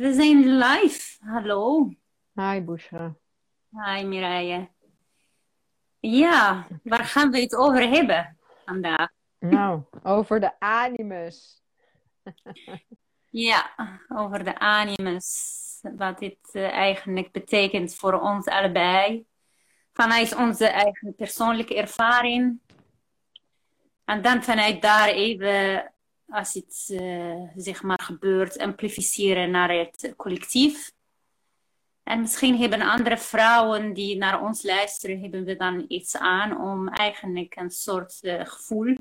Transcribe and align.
We 0.00 0.12
zijn 0.12 0.56
live. 0.56 1.16
Hallo. 1.24 1.90
Hi 2.34 2.60
Bushra. 2.60 3.16
Hi 3.70 4.04
Mireille. 4.04 4.68
Ja, 5.98 6.66
waar 6.82 7.04
gaan 7.04 7.30
we 7.30 7.40
het 7.40 7.54
over 7.54 7.88
hebben 7.88 8.38
vandaag? 8.64 9.10
Nou, 9.38 9.82
over 10.02 10.40
de 10.40 10.60
animus. 10.60 11.62
ja, 13.30 13.70
over 14.08 14.44
de 14.44 14.58
animus. 14.58 15.58
Wat 15.96 16.18
dit 16.18 16.38
uh, 16.52 16.68
eigenlijk 16.68 17.32
betekent 17.32 17.94
voor 17.94 18.20
ons 18.20 18.46
allebei. 18.46 19.26
Vanuit 19.92 20.36
onze 20.36 20.66
eigen 20.66 21.14
persoonlijke 21.14 21.74
ervaring. 21.74 22.60
En 24.04 24.22
dan 24.22 24.42
vanuit 24.42 24.82
daar 24.82 25.08
even 25.08 25.92
als 26.30 26.54
het 26.54 26.88
uh, 26.90 27.42
zeg 27.56 27.82
maar 27.82 28.02
gebeurt, 28.02 28.58
amplificeren 28.58 29.50
naar 29.50 29.70
het 29.70 30.12
collectief. 30.16 30.92
En 32.02 32.20
misschien 32.20 32.56
hebben 32.56 32.80
andere 32.80 33.18
vrouwen 33.18 33.92
die 33.92 34.16
naar 34.16 34.42
ons 34.42 34.62
luisteren, 34.62 35.20
hebben 35.20 35.44
we 35.44 35.56
dan 35.56 35.84
iets 35.88 36.16
aan 36.16 36.60
om 36.60 36.88
eigenlijk 36.88 37.56
een 37.56 37.70
soort 37.70 38.18
uh, 38.22 38.44
gevoel 38.44 38.96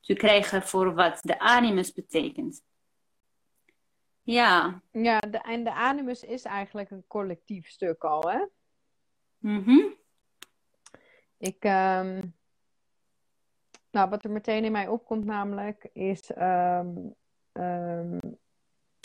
te 0.00 0.14
krijgen 0.14 0.62
voor 0.62 0.94
wat 0.94 1.20
de 1.22 1.38
animus 1.38 1.92
betekent. 1.92 2.62
Ja. 4.22 4.82
Ja, 4.90 5.18
de, 5.18 5.38
en 5.38 5.64
de 5.64 5.72
animus 5.72 6.22
is 6.22 6.42
eigenlijk 6.42 6.90
een 6.90 7.04
collectief 7.06 7.68
stuk 7.68 8.04
al, 8.04 8.30
hè? 8.30 8.44
Mhm. 9.38 9.78
Ik, 11.38 11.64
um, 11.64 12.34
nou, 13.94 14.10
wat 14.10 14.24
er 14.24 14.30
meteen 14.30 14.64
in 14.64 14.72
mij 14.72 14.88
opkomt 14.88 15.24
namelijk 15.24 15.88
is... 15.92 16.30
Um, 16.38 17.14
um, 17.52 18.18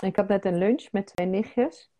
ik 0.03 0.15
had 0.15 0.27
net 0.27 0.45
een 0.45 0.57
lunch 0.57 0.91
met 0.91 1.05
twee 1.05 1.27
nichtjes. 1.27 1.91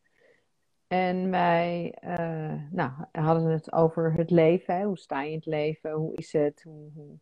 En 0.88 1.30
wij 1.30 1.98
uh, 2.04 2.64
nou, 2.72 2.92
hadden 3.12 3.52
het 3.52 3.73
over 3.73 4.14
het 4.14 4.30
leven. 4.30 4.76
Hè? 4.76 4.84
Hoe 4.84 4.98
sta 4.98 5.22
je 5.22 5.30
in 5.30 5.36
het 5.36 5.46
leven? 5.46 5.92
Hoe 5.92 6.16
is 6.16 6.34
het? 6.34 6.62
Hoe... 6.64 7.18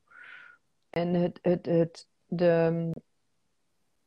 En 0.89 1.13
het, 1.13 1.39
het, 1.41 1.65
het, 1.65 2.07
de, 2.25 2.91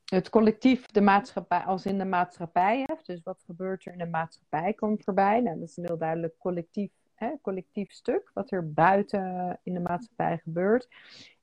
het 0.05 0.30
collectief, 0.30 0.86
de 0.86 1.00
maatschappij, 1.00 1.61
als 1.61 1.86
in 1.86 1.98
de 1.98 2.05
maatschappij. 2.05 2.84
Hè? 2.86 2.95
Dus 3.02 3.22
wat 3.22 3.42
gebeurt 3.47 3.86
er 3.86 3.92
in 3.92 3.98
de 3.98 4.06
maatschappij 4.06 4.72
komt 4.72 5.05
voorbij. 5.05 5.41
Nou, 5.41 5.58
dat 5.58 5.69
is 5.69 5.77
een 5.77 5.86
heel 5.86 5.98
duidelijk 5.98 6.39
collectief, 6.39 6.92
hè? 7.20 7.30
collectief 7.42 7.92
stuk. 7.92 8.30
Wat 8.34 8.50
er 8.50 8.72
buiten 8.72 9.58
in 9.62 9.74
de 9.74 9.80
maatschappij 9.80 10.38
gebeurt. 10.38 10.88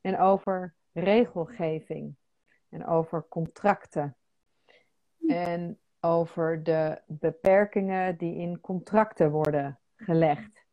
En 0.01 0.19
over 0.19 0.73
regelgeving. 0.93 2.15
En 2.69 2.85
over 2.85 3.25
contracten. 3.29 4.15
En 5.27 5.79
over 5.99 6.63
de 6.63 7.01
beperkingen 7.05 8.17
die 8.17 8.35
in 8.35 8.59
contracten 8.61 9.31
worden 9.31 9.79
gelegd. 9.95 10.65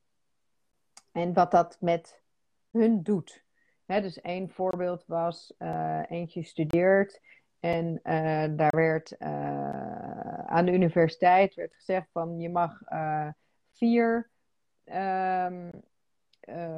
En 1.13 1.33
wat 1.33 1.51
dat 1.51 1.77
met 1.81 2.23
hun 2.71 3.03
doet. 3.03 3.45
dus 3.87 4.21
één 4.21 4.51
voorbeeld 4.51 5.05
was, 5.07 5.55
uh, 5.59 6.03
eentje 6.09 6.43
studeert 6.43 7.21
en 7.61 8.01
uh, 8.05 8.45
daar 8.57 8.77
werd 8.77 9.17
uh, 9.19 10.39
aan 10.39 10.65
de 10.65 10.73
universiteit 10.73 11.55
werd 11.55 11.75
gezegd 11.75 12.09
van 12.13 12.41
je 12.41 12.51
mag 12.51 12.81
vier 13.73 14.33
um, 14.85 15.71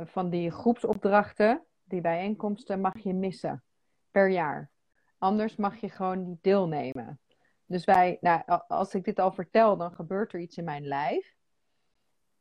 van 0.04 0.30
die 0.30 0.50
groepsopdrachten, 0.50 1.62
die 1.84 2.00
bijeenkomsten, 2.00 2.80
mag 2.80 2.98
je 2.98 3.14
missen 3.14 3.62
per 4.10 4.28
jaar. 4.28 4.70
Anders 5.18 5.56
mag 5.56 5.76
je 5.76 5.88
gewoon 5.88 6.24
niet 6.24 6.42
deelnemen. 6.42 7.20
Dus 7.66 7.84
wij, 7.84 8.18
nou, 8.20 8.42
als 8.68 8.94
ik 8.94 9.04
dit 9.04 9.18
al 9.18 9.32
vertel, 9.32 9.76
dan 9.76 9.92
gebeurt 9.92 10.32
er 10.32 10.40
iets 10.40 10.56
in 10.56 10.64
mijn 10.64 10.86
lijf. 10.86 11.34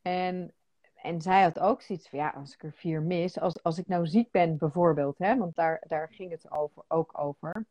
En, 0.02 0.52
en 0.94 1.20
zij 1.20 1.42
had 1.42 1.58
ook 1.58 1.82
zoiets 1.82 2.08
van, 2.08 2.18
ja, 2.18 2.28
als 2.28 2.54
ik 2.54 2.62
er 2.62 2.72
vier 2.72 3.02
mis, 3.02 3.40
als, 3.40 3.62
als 3.62 3.78
ik 3.78 3.86
nou 3.86 4.06
ziek 4.06 4.30
ben 4.30 4.56
bijvoorbeeld, 4.56 5.18
hè, 5.18 5.36
want 5.36 5.54
daar, 5.54 5.82
daar 5.86 6.08
ging 6.12 6.30
het 6.30 6.50
over, 6.50 6.82
ook 6.88 7.18
over. 7.18 7.66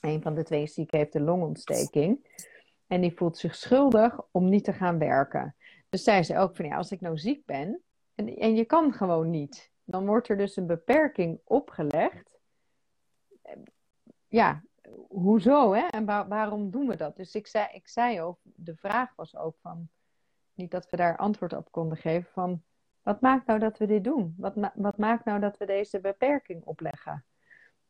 Een 0.00 0.22
van 0.22 0.34
de 0.34 0.42
twee 0.42 0.66
zieken 0.66 0.98
heeft 0.98 1.14
een 1.14 1.24
longontsteking. 1.24 2.42
En 2.86 3.00
die 3.00 3.16
voelt 3.16 3.38
zich 3.38 3.54
schuldig 3.54 4.20
om 4.30 4.48
niet 4.48 4.64
te 4.64 4.72
gaan 4.72 4.98
werken. 4.98 5.54
Dus 5.94 6.02
zei 6.02 6.22
ze 6.22 6.38
ook 6.38 6.56
van, 6.56 6.64
ja, 6.64 6.76
als 6.76 6.92
ik 6.92 7.00
nou 7.00 7.18
ziek 7.18 7.46
ben 7.46 7.82
en, 8.14 8.36
en 8.36 8.54
je 8.54 8.64
kan 8.64 8.92
gewoon 8.92 9.30
niet, 9.30 9.70
dan 9.84 10.06
wordt 10.06 10.28
er 10.28 10.36
dus 10.36 10.56
een 10.56 10.66
beperking 10.66 11.40
opgelegd. 11.44 12.38
Ja, 14.28 14.62
hoezo 15.08 15.72
hè? 15.72 15.86
En 15.86 16.04
waarom 16.04 16.70
doen 16.70 16.86
we 16.86 16.96
dat? 16.96 17.16
Dus 17.16 17.34
ik 17.34 17.46
zei, 17.46 17.68
ik 17.72 17.88
zei 17.88 18.20
ook, 18.20 18.38
de 18.42 18.76
vraag 18.76 19.14
was 19.16 19.36
ook 19.36 19.56
van, 19.60 19.88
niet 20.54 20.70
dat 20.70 20.90
we 20.90 20.96
daar 20.96 21.16
antwoord 21.16 21.52
op 21.52 21.70
konden 21.70 21.98
geven, 21.98 22.30
van 22.32 22.62
wat 23.02 23.20
maakt 23.20 23.46
nou 23.46 23.58
dat 23.58 23.78
we 23.78 23.86
dit 23.86 24.04
doen? 24.04 24.34
Wat, 24.38 24.54
wat 24.74 24.98
maakt 24.98 25.24
nou 25.24 25.40
dat 25.40 25.56
we 25.56 25.66
deze 25.66 26.00
beperking 26.00 26.64
opleggen? 26.64 27.24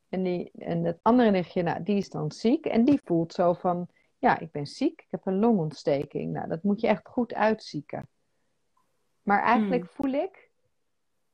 En, 0.09 0.23
die, 0.23 0.51
en 0.59 0.85
het 0.85 0.99
andere 1.03 1.31
nichtje, 1.31 1.63
nou, 1.63 1.83
die 1.83 1.97
is 1.97 2.11
dan 2.11 2.33
ziek 2.33 2.67
en 2.67 2.85
die 2.85 3.01
voelt 3.05 3.33
zo 3.33 3.53
van, 3.53 3.89
ja, 4.25 4.39
ik 4.39 4.51
ben 4.51 4.67
ziek, 4.67 5.01
ik 5.01 5.11
heb 5.11 5.27
een 5.27 5.39
longontsteking. 5.39 6.33
Nou, 6.33 6.49
dat 6.49 6.63
moet 6.63 6.81
je 6.81 6.87
echt 6.87 7.09
goed 7.09 7.35
uitzieken. 7.35 8.09
Maar 9.23 9.43
eigenlijk 9.43 9.83
hmm. 9.83 9.93
voel 9.93 10.13
ik 10.13 10.51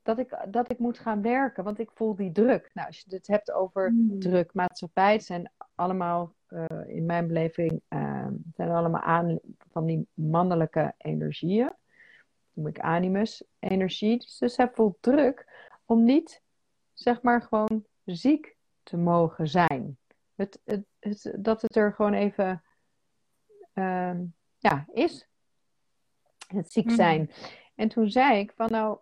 dat 0.01 0.17
ik, 0.17 0.37
dat 0.47 0.71
ik 0.71 0.79
moet 0.79 0.99
gaan 0.99 1.21
werken, 1.21 1.63
want 1.63 1.79
ik 1.79 1.91
voel 1.91 2.15
die 2.15 2.31
druk. 2.31 2.69
Nou, 2.73 2.87
als 2.87 2.99
je 2.99 3.15
het 3.15 3.27
hebt 3.27 3.51
over 3.51 3.87
hmm. 3.87 4.19
druk, 4.19 4.53
maatschappij, 4.53 5.13
het 5.13 5.23
zijn 5.23 5.51
allemaal, 5.75 6.33
uh, 6.49 6.65
in 6.87 7.05
mijn 7.05 7.27
beleving, 7.27 7.81
uh, 7.89 8.27
zijn 8.53 8.69
allemaal 8.69 9.01
aan 9.01 9.39
van 9.71 9.85
die 9.85 10.07
mannelijke 10.13 10.93
energieën. 10.97 11.65
Dat 11.65 11.77
noem 12.53 12.67
ik 12.67 12.79
animus 12.79 13.43
energie. 13.59 14.17
Dus, 14.17 14.37
dus 14.37 14.57
hij 14.57 14.69
voelt 14.73 14.97
druk 14.99 15.47
om 15.85 16.03
niet, 16.03 16.41
zeg 16.93 17.21
maar, 17.21 17.41
gewoon 17.41 17.85
ziek 18.05 18.55
te 18.83 18.97
mogen 18.97 19.47
zijn. 19.47 19.97
Het, 20.35 20.59
het, 20.63 20.85
het, 20.99 21.33
dat 21.37 21.61
het 21.61 21.75
er 21.75 21.93
gewoon 21.93 22.13
even 22.13 22.61
uh, 23.73 24.19
ja, 24.57 24.85
is. 24.93 25.27
Het 26.47 26.71
ziek 26.71 26.85
hmm. 26.85 26.95
zijn. 26.95 27.31
En 27.75 27.87
toen 27.87 28.09
zei 28.09 28.39
ik 28.39 28.53
van 28.55 28.69
nou, 28.69 28.97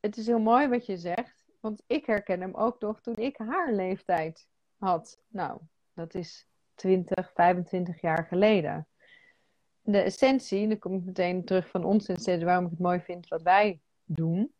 het 0.00 0.16
is 0.16 0.26
heel 0.26 0.40
mooi 0.40 0.68
wat 0.68 0.86
je 0.86 0.96
zegt. 0.96 1.46
Want 1.60 1.82
ik 1.86 2.06
herken 2.06 2.40
hem 2.40 2.54
ook 2.54 2.78
toch 2.78 3.00
toen 3.00 3.16
ik 3.16 3.36
haar 3.36 3.72
leeftijd 3.72 4.48
had. 4.78 5.20
Nou, 5.28 5.60
dat 5.94 6.14
is 6.14 6.48
20, 6.74 7.32
25 7.34 8.00
jaar 8.00 8.26
geleden. 8.26 8.88
De 9.80 10.00
essentie, 10.00 10.62
en 10.62 10.68
dan 10.68 10.78
kom 10.78 10.94
ik 10.94 11.04
meteen 11.04 11.44
terug 11.44 11.68
van 11.68 11.84
ons 11.84 12.08
essentie, 12.08 12.44
waarom 12.44 12.64
ik 12.64 12.70
het 12.70 12.80
mooi 12.80 13.00
vind 13.00 13.28
wat 13.28 13.42
wij 13.42 13.80
doen. 14.04 14.54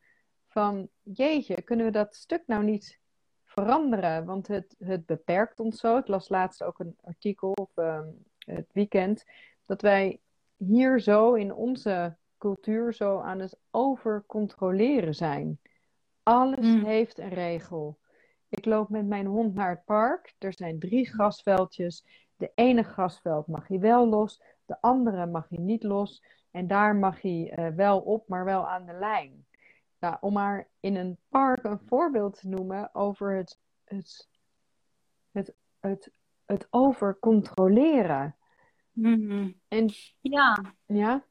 Van 0.48 0.88
jeetje, 1.02 1.62
kunnen 1.62 1.86
we 1.86 1.92
dat 1.92 2.14
stuk 2.14 2.42
nou 2.46 2.64
niet 2.64 3.00
veranderen? 3.44 4.25
Want 4.25 4.46
het, 4.46 4.75
het 4.78 5.06
beperkt 5.06 5.60
ons 5.60 5.80
zo. 5.80 5.96
Ik 5.96 6.08
las 6.08 6.28
laatst 6.28 6.62
ook 6.62 6.78
een 6.78 6.96
artikel 7.00 7.50
op 7.50 7.70
uh, 7.75 8.00
het 8.50 8.72
weekend. 8.72 9.25
Dat 9.66 9.82
wij 9.82 10.20
hier 10.56 11.00
zo 11.00 11.34
in 11.34 11.54
onze 11.54 12.16
cultuur 12.38 12.94
zo 12.94 13.20
aan 13.20 13.38
het 13.38 13.59
overcontroleren 13.70 15.14
zijn. 15.14 15.60
Alles 16.22 16.66
mm. 16.66 16.84
heeft 16.84 17.19
een 17.19 17.28
regel. 17.34 17.98
Ik 18.48 18.64
loop 18.64 18.88
met 18.88 19.06
mijn 19.06 19.26
hond 19.26 19.54
naar 19.54 19.70
het 19.70 19.84
park. 19.84 20.34
Er 20.38 20.53
zijn 20.53 20.78
drie 20.78 21.06
grasveldjes. 21.06 22.04
De 22.37 22.53
ene 22.54 22.82
grasveld 22.82 23.47
mag 23.47 23.69
hij 23.69 23.81
wel 23.81 24.08
los, 24.08 24.42
de 24.66 24.81
andere 24.81 25.26
mag 25.26 25.48
hij 25.48 25.58
niet 25.58 25.82
los. 25.82 26.25
En 26.50 26.66
daar 26.66 26.97
mag 26.97 27.22
hij 27.22 27.53
uh, 27.58 27.69
wel 27.76 28.00
op, 28.00 28.28
maar 28.28 28.44
wel 28.44 28.69
aan 28.69 28.87
de 28.87 28.92
lijn. 28.92 29.47
Nou, 29.98 30.16
om 30.20 30.32
maar 30.32 30.69
in 30.81 30.97
een 30.97 31.19
park 31.28 31.64
een 31.64 31.81
voorbeeld 31.87 32.41
te 32.41 32.48
noemen 32.48 32.94
over 32.94 33.37
het, 33.37 33.58
het, 33.84 34.28
het, 35.31 35.54
het, 35.81 36.10
het 36.48 36.66
overcontroleren. 36.70 38.36
Mm-hmm. 38.92 39.60
En, 39.69 39.91
ja. 40.20 40.75
ja. 40.87 41.25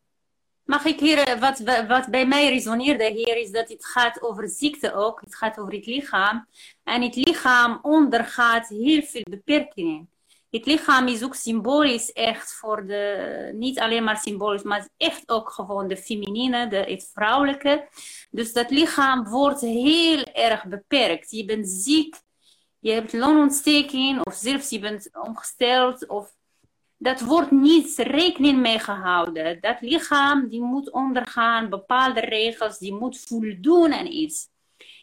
Mag 0.63 0.85
ik 0.85 0.99
hier, 0.99 1.17
eh, 1.17 1.39
wat, 1.39 1.59
wat 1.87 2.07
bij 2.09 2.27
mij 2.27 2.49
resoneerde 2.49 3.11
hier, 3.11 3.37
is 3.37 3.51
dat 3.51 3.69
het 3.69 3.85
gaat 3.85 4.21
over 4.21 4.49
ziekte 4.49 4.93
ook. 4.93 5.21
Het 5.21 5.35
gaat 5.35 5.59
over 5.59 5.73
het 5.73 5.85
lichaam. 5.85 6.47
En 6.83 7.01
het 7.01 7.15
lichaam 7.15 7.79
ondergaat 7.81 8.67
heel 8.67 9.01
veel 9.01 9.25
beperkingen. 9.29 10.09
Het 10.49 10.65
lichaam 10.65 11.07
is 11.07 11.23
ook 11.23 11.35
symbolisch 11.35 12.11
echt 12.11 12.53
voor 12.53 12.87
de, 12.87 13.51
niet 13.55 13.79
alleen 13.79 14.03
maar 14.03 14.17
symbolisch, 14.17 14.63
maar 14.63 14.89
echt 14.97 15.29
ook 15.29 15.49
gewoon 15.49 15.87
de 15.87 15.97
feminine, 15.97 16.67
de, 16.67 16.75
het 16.77 17.09
vrouwelijke. 17.13 17.87
Dus 18.29 18.53
dat 18.53 18.69
lichaam 18.69 19.29
wordt 19.29 19.61
heel 19.61 20.23
erg 20.23 20.65
beperkt. 20.65 21.31
Je 21.31 21.45
bent 21.45 21.69
ziek, 21.69 22.15
je 22.87 22.93
hebt 22.93 23.13
longontsteking, 23.13 24.25
of 24.25 24.33
zelfs 24.33 24.69
je 24.69 24.79
bent 24.79 25.09
omgesteld, 25.13 26.07
of 26.07 26.35
dat 26.97 27.21
wordt 27.21 27.51
niet 27.51 27.97
rekening 27.97 28.59
mee 28.59 28.79
gehouden. 28.79 29.57
Dat 29.61 29.81
lichaam 29.81 30.49
die 30.49 30.61
moet 30.61 30.91
ondergaan 30.91 31.69
bepaalde 31.69 32.19
regels, 32.19 32.77
die 32.77 32.93
moet 32.93 33.19
voldoen 33.19 33.93
aan 33.93 34.05
iets. 34.05 34.47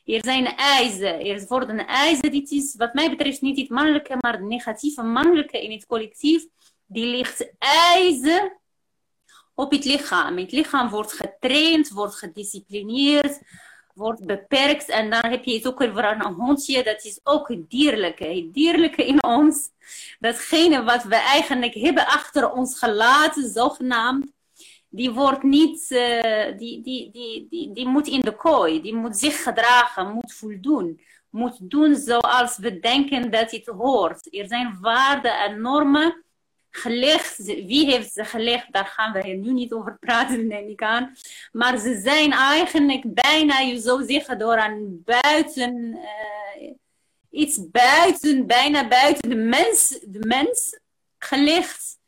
Er 0.04 0.20
zijn 0.24 0.46
eisen, 0.46 1.20
er 1.20 1.44
worden 1.48 1.86
eisen, 1.86 2.30
dit 2.30 2.50
is 2.50 2.74
wat 2.76 2.94
mij 2.94 3.10
betreft 3.10 3.40
niet 3.40 3.58
het 3.58 3.68
mannelijke, 3.68 4.16
maar 4.20 4.32
het 4.32 4.42
negatieve 4.42 5.02
mannelijke 5.02 5.62
in 5.62 5.70
het 5.72 5.86
collectief, 5.86 6.46
die 6.86 7.06
ligt 7.06 7.52
ijzer 7.92 8.60
op 9.54 9.70
het 9.70 9.84
lichaam. 9.84 10.38
Het 10.38 10.52
lichaam 10.52 10.88
wordt 10.88 11.12
getraind, 11.12 11.88
wordt 11.88 12.14
gedisciplineerd, 12.14 13.40
wordt 13.94 14.26
beperkt. 14.26 14.88
En 14.88 15.10
dan 15.10 15.26
heb 15.26 15.44
je 15.44 15.54
het 15.54 15.66
ook 15.66 15.80
over 15.80 16.04
een 16.04 16.32
hondje, 16.32 16.82
dat 16.82 17.04
is 17.04 17.20
ook 17.22 17.48
het 17.48 17.70
dierlijke. 17.70 18.24
Het 18.24 18.54
dierlijke 18.54 19.06
in 19.06 19.24
ons, 19.24 19.70
datgene 20.18 20.82
wat 20.82 21.02
we 21.02 21.14
eigenlijk 21.14 21.74
hebben 21.74 22.06
achter 22.06 22.52
ons 22.52 22.78
gelaten, 22.78 23.50
zogenaamd, 23.50 24.32
die 24.88 25.10
wordt 25.10 25.42
niet, 25.42 25.90
uh, 25.90 26.58
die, 26.58 26.82
die, 26.82 27.10
die, 27.10 27.46
die, 27.50 27.72
die 27.72 27.86
moet 27.86 28.06
in 28.06 28.20
de 28.20 28.36
kooi, 28.36 28.82
die 28.82 28.94
moet 28.94 29.16
zich 29.16 29.42
gedragen, 29.42 30.12
moet 30.12 30.34
voldoen. 30.34 31.00
Moet 31.30 31.70
doen 31.70 31.96
zoals 31.96 32.58
we 32.58 32.78
denken 32.78 33.30
dat 33.30 33.50
het 33.50 33.66
hoort. 33.66 34.34
Er 34.34 34.46
zijn 34.46 34.78
waarden 34.80 35.38
en 35.38 35.60
normen 35.60 36.24
gelegd. 36.76 37.36
Wie 37.44 37.90
heeft 37.90 38.12
ze 38.12 38.24
gelegd? 38.24 38.72
Daar 38.72 38.86
gaan 38.86 39.12
we 39.12 39.28
nu 39.28 39.52
niet 39.52 39.72
over 39.72 39.96
praten, 39.98 40.46
neem 40.46 40.68
ik 40.68 40.82
aan. 40.82 41.14
Maar 41.52 41.78
ze 41.78 42.00
zijn 42.04 42.32
eigenlijk 42.32 43.14
bijna, 43.14 43.58
je 43.58 43.80
zou 43.80 44.04
zeggen, 44.04 44.38
door 44.38 44.56
een 44.56 45.02
buiten, 45.04 45.98
uh, 46.60 46.70
iets 47.30 47.70
buiten, 47.70 48.46
bijna 48.46 48.88
buiten 48.88 49.30
de 49.30 49.36
mens, 49.36 49.98
de 50.06 50.26
mens 50.26 50.78
gelegd. 51.18 51.98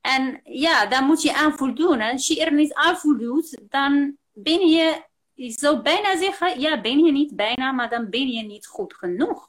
En 0.00 0.40
ja, 0.44 0.86
daar 0.86 1.04
moet 1.04 1.22
je 1.22 1.34
aan 1.34 1.56
voldoen. 1.56 2.00
En 2.00 2.12
als 2.12 2.26
je 2.26 2.44
er 2.44 2.52
niet 2.52 2.74
aan 2.74 2.96
voldoet, 2.96 3.58
dan 3.60 4.16
ben 4.32 4.68
je, 4.68 5.02
ik 5.34 5.58
zou 5.58 5.82
bijna 5.82 6.16
zeggen, 6.16 6.60
ja, 6.60 6.80
ben 6.80 6.98
je 7.04 7.12
niet 7.12 7.36
bijna, 7.36 7.72
maar 7.72 7.90
dan 7.90 8.10
ben 8.10 8.28
je 8.28 8.42
niet 8.42 8.66
goed 8.66 8.94
genoeg 8.94 9.47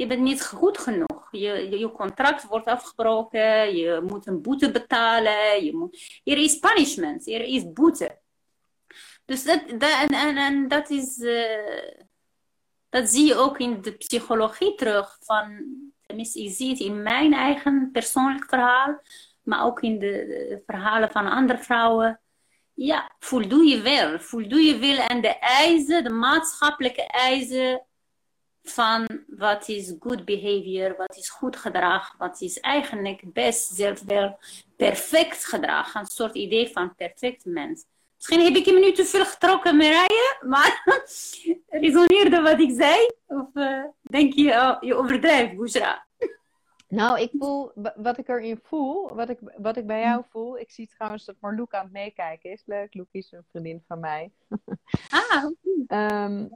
je 0.00 0.06
bent 0.06 0.20
niet 0.20 0.46
goed 0.46 0.78
genoeg. 0.78 1.28
Je, 1.30 1.78
je 1.78 1.92
contract 1.92 2.46
wordt 2.46 2.66
afgebroken, 2.66 3.76
je 3.76 4.00
moet 4.06 4.26
een 4.26 4.42
boete 4.42 4.70
betalen. 4.70 5.64
Je 5.64 5.76
moet, 5.76 6.20
er 6.24 6.38
is 6.38 6.58
punishment, 6.58 7.28
er 7.28 7.40
is 7.40 7.72
boete. 7.72 8.18
Dus 9.24 9.44
dat, 9.44 9.62
en, 9.66 10.08
en, 10.08 10.36
en 10.36 10.68
dat 10.68 10.90
is, 10.90 11.18
uh, 11.18 12.04
dat 12.88 13.08
zie 13.08 13.26
je 13.26 13.34
ook 13.34 13.58
in 13.58 13.82
de 13.82 13.92
psychologie 13.92 14.74
terug. 14.74 15.16
Van, 15.20 15.64
tenminste, 16.06 16.42
ik 16.42 16.50
zie 16.50 16.70
het 16.70 16.80
in 16.80 17.02
mijn 17.02 17.32
eigen 17.32 17.88
persoonlijk 17.92 18.48
verhaal, 18.48 19.00
maar 19.42 19.64
ook 19.64 19.80
in 19.80 19.98
de, 19.98 20.08
de 20.48 20.62
verhalen 20.66 21.10
van 21.10 21.26
andere 21.26 21.58
vrouwen. 21.58 22.20
Ja, 22.74 23.14
voldoe 23.18 23.64
je 23.64 23.80
wel. 23.80 24.18
Voldoe 24.18 24.60
je 24.60 24.78
wel 24.78 25.08
aan 25.08 25.20
de 25.20 25.38
eisen, 25.38 26.04
de 26.04 26.10
maatschappelijke 26.10 27.06
eisen 27.06 27.84
van 28.70 29.06
wat 29.26 29.68
is 29.68 29.94
good 30.00 30.24
behavior, 30.24 30.96
wat 30.96 31.16
is 31.16 31.30
goed 31.30 31.56
gedrag, 31.56 32.14
wat 32.18 32.40
is 32.40 32.60
eigenlijk 32.60 33.32
best 33.32 33.74
zelf 33.74 34.02
wel 34.02 34.38
perfect 34.76 35.44
gedrag. 35.44 35.94
Een 35.94 36.06
soort 36.06 36.34
idee 36.34 36.68
van 36.68 36.94
perfect 36.94 37.44
mens. 37.44 37.84
Misschien 38.16 38.40
heb 38.40 38.54
ik 38.54 38.64
hem 38.64 38.80
nu 38.80 38.92
te 38.92 39.04
veel 39.04 39.24
getrokken, 39.24 39.76
Marije, 39.76 40.38
maar 40.46 40.82
resoneerde 41.68 42.40
wat 42.40 42.60
ik 42.60 42.70
zei? 42.76 43.10
Of 43.26 43.46
uh, 43.54 43.84
denk 44.02 44.32
je, 44.32 44.52
oh, 44.52 44.76
je 44.80 44.94
overdrijft, 44.94 45.56
Bushra? 45.56 46.06
Nou, 46.88 47.20
ik 47.20 47.30
voel, 47.38 47.72
wat 47.96 48.18
ik 48.18 48.28
erin 48.28 48.60
voel, 48.62 49.14
wat 49.14 49.28
ik, 49.28 49.38
wat 49.56 49.76
ik 49.76 49.86
bij 49.86 50.00
jou 50.00 50.24
voel, 50.30 50.58
ik 50.58 50.70
zie 50.70 50.88
trouwens 50.88 51.24
dat 51.24 51.36
Marloek 51.40 51.74
aan 51.74 51.82
het 51.82 51.92
meekijken 51.92 52.50
is. 52.50 52.62
Leuk, 52.66 52.94
Loek 52.94 53.08
is 53.10 53.32
een 53.32 53.44
vriendin 53.50 53.82
van 53.86 54.00
mij. 54.00 54.30
Ah, 55.10 55.44
um, 56.24 56.50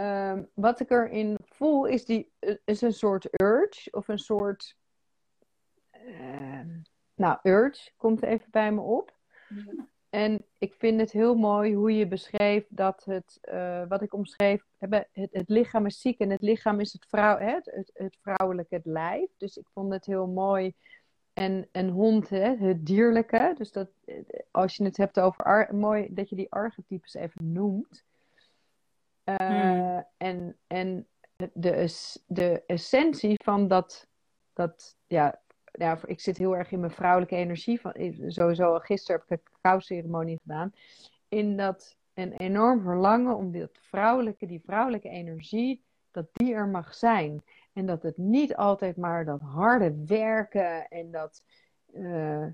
Um, 0.00 0.48
wat 0.54 0.80
ik 0.80 0.90
erin 0.90 1.36
voel 1.44 1.84
is, 1.84 2.04
die, 2.04 2.32
is 2.64 2.80
een 2.80 2.92
soort 2.92 3.42
urge 3.42 3.90
of 3.90 4.08
een 4.08 4.18
soort. 4.18 4.76
Uh, 6.06 6.60
nou, 7.14 7.38
urge 7.42 7.90
komt 7.96 8.22
even 8.22 8.50
bij 8.50 8.72
me 8.72 8.80
op. 8.80 9.18
En 10.10 10.44
ik 10.58 10.74
vind 10.74 11.00
het 11.00 11.12
heel 11.12 11.34
mooi 11.34 11.74
hoe 11.74 11.96
je 11.96 12.08
beschreef 12.08 12.66
dat 12.68 13.04
het, 13.04 13.38
uh, 13.52 13.82
wat 13.88 14.02
ik 14.02 14.14
omschreef, 14.14 14.64
het, 14.78 15.06
het, 15.12 15.48
lichaam 15.48 15.86
is 15.86 16.00
ziek 16.00 16.18
en 16.18 16.30
het 16.30 16.42
lichaam 16.42 16.80
is 16.80 16.92
het, 16.92 17.06
vrouw, 17.06 17.38
het, 17.38 17.70
het, 17.74 17.90
het 17.94 18.18
vrouwelijke, 18.20 18.74
het 18.74 18.86
lijf. 18.86 19.30
Dus 19.36 19.56
ik 19.56 19.68
vond 19.72 19.92
het 19.92 20.06
heel 20.06 20.26
mooi. 20.26 20.74
En 21.32 21.68
een 21.72 21.88
hond, 21.88 22.28
hè, 22.28 22.56
het 22.56 22.86
dierlijke. 22.86 23.54
Dus 23.56 23.72
dat, 23.72 23.90
als 24.50 24.76
je 24.76 24.84
het 24.84 24.96
hebt 24.96 25.20
over, 25.20 25.68
mooi 25.74 26.08
dat 26.10 26.28
je 26.28 26.36
die 26.36 26.52
archetypes 26.52 27.14
even 27.14 27.52
noemt. 27.52 28.04
Uh, 29.40 30.00
En, 30.16 30.56
en 30.66 31.06
de, 31.36 31.88
de 32.26 32.62
essentie 32.66 33.40
van 33.44 33.68
dat, 33.68 34.06
dat 34.52 34.96
ja, 35.06 35.40
ja, 35.72 35.98
ik 36.04 36.20
zit 36.20 36.36
heel 36.36 36.56
erg 36.56 36.70
in 36.72 36.80
mijn 36.80 36.92
vrouwelijke 36.92 37.36
energie. 37.36 37.80
Van, 37.80 37.92
sowieso, 38.26 38.78
gisteren 38.78 39.20
heb 39.20 39.30
ik 39.30 39.46
een 39.46 39.52
cacao-ceremonie 39.52 40.38
gedaan. 40.42 40.72
In 41.28 41.56
dat 41.56 41.96
een 42.14 42.32
enorm 42.32 42.82
verlangen 42.82 43.36
om 43.36 43.52
dat 43.52 43.70
vrouwelijke, 43.72 44.46
die 44.46 44.62
vrouwelijke 44.64 45.08
energie, 45.08 45.84
dat 46.10 46.26
die 46.32 46.54
er 46.54 46.68
mag 46.68 46.94
zijn. 46.94 47.42
En 47.72 47.86
dat 47.86 48.02
het 48.02 48.16
niet 48.16 48.56
altijd 48.56 48.96
maar 48.96 49.24
dat 49.24 49.40
harde 49.40 50.04
werken 50.06 50.88
en 50.88 51.10
dat 51.10 51.44
uh, 51.92 52.46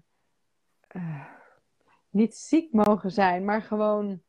uh, 0.92 1.26
niet 2.10 2.34
ziek 2.34 2.72
mogen 2.72 3.10
zijn, 3.10 3.44
maar 3.44 3.62
gewoon 3.62 4.22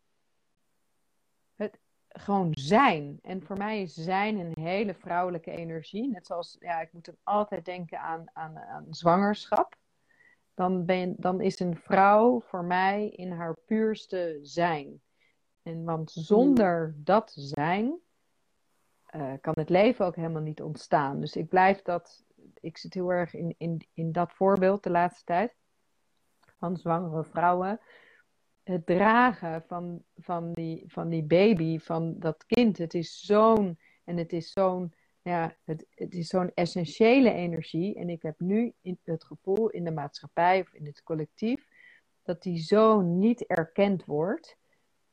gewoon 2.19 2.49
zijn. 2.51 3.19
En 3.21 3.43
voor 3.43 3.57
mij 3.57 3.81
is 3.81 3.93
zijn 3.93 4.37
een 4.37 4.63
hele 4.63 4.93
vrouwelijke 4.93 5.51
energie. 5.51 6.09
Net 6.09 6.25
zoals, 6.25 6.57
ja, 6.59 6.81
ik 6.81 6.93
moet 6.93 7.05
dan 7.05 7.17
altijd 7.23 7.65
denken 7.65 7.99
aan, 7.99 8.25
aan, 8.33 8.85
zwangerschap. 8.89 9.75
Dan, 10.53 10.85
ben, 10.85 11.15
dan 11.17 11.41
is 11.41 11.59
een 11.59 11.77
vrouw 11.77 12.41
voor 12.41 12.63
mij 12.63 13.09
in 13.09 13.31
haar 13.31 13.57
puurste 13.65 14.39
zijn. 14.41 15.01
En 15.63 15.83
want 15.83 16.11
zonder 16.11 16.95
dat 16.97 17.33
zijn 17.35 17.99
uh, 19.15 19.33
kan 19.41 19.53
het 19.55 19.69
leven 19.69 20.05
ook 20.05 20.15
helemaal 20.15 20.41
niet 20.41 20.61
ontstaan. 20.61 21.19
Dus 21.19 21.35
ik 21.35 21.49
blijf 21.49 21.81
dat, 21.81 22.25
ik 22.59 22.77
zit 22.77 22.93
heel 22.93 23.11
erg 23.11 23.33
in, 23.33 23.55
in, 23.57 23.87
in 23.93 24.11
dat 24.11 24.33
voorbeeld 24.33 24.83
de 24.83 24.89
laatste 24.89 25.23
tijd 25.23 25.55
van 26.57 26.77
zwangere 26.77 27.23
vrouwen 27.23 27.79
het 28.67 28.85
dragen 28.85 29.63
van, 29.67 30.03
van, 30.17 30.53
die, 30.53 30.83
van 30.87 31.09
die 31.09 31.23
baby, 31.23 31.79
van 31.79 32.19
dat 32.19 32.45
kind. 32.45 32.77
Het 32.77 32.93
is 32.93 33.19
zo'n, 33.19 33.79
en 34.03 34.17
het 34.17 34.33
is 34.33 34.51
zo'n, 34.51 34.93
ja, 35.21 35.55
het, 35.63 35.85
het 35.89 36.13
is 36.13 36.27
zo'n 36.27 36.51
essentiële 36.53 37.31
energie. 37.31 37.95
En 37.95 38.09
ik 38.09 38.21
heb 38.21 38.39
nu 38.39 38.73
in, 38.81 38.99
het 39.03 39.23
gevoel 39.23 39.69
in 39.69 39.83
de 39.83 39.91
maatschappij 39.91 40.59
of 40.61 40.73
in 40.73 40.85
het 40.85 41.03
collectief, 41.03 41.67
dat 42.23 42.41
die 42.41 42.57
zo 42.57 43.01
niet 43.01 43.45
erkend 43.45 44.05
wordt. 44.05 44.57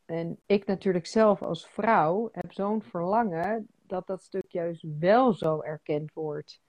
En 0.04 0.40
ik 0.46 0.66
natuurlijk 0.66 1.06
zelf 1.06 1.42
als 1.42 1.68
vrouw 1.68 2.28
heb 2.32 2.52
zo'n 2.52 2.82
verlangen 2.82 3.66
dat 3.87 4.06
dat 4.06 4.23
stuk 4.23 4.52
juist 4.52 4.84
wel 4.99 5.32
zo 5.32 5.61
erkend 5.61 6.12
wordt. 6.12 6.61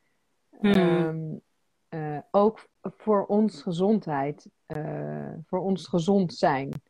Hmm. 0.59 1.41
Uh, 1.89 2.19
ook 2.31 2.67
voor 2.97 3.25
ons 3.25 3.61
gezondheid, 3.61 4.49
uh, 4.67 5.33
voor 5.45 5.59
ons 5.59 5.87
gezond 5.87 6.33
zijn. 6.33 6.81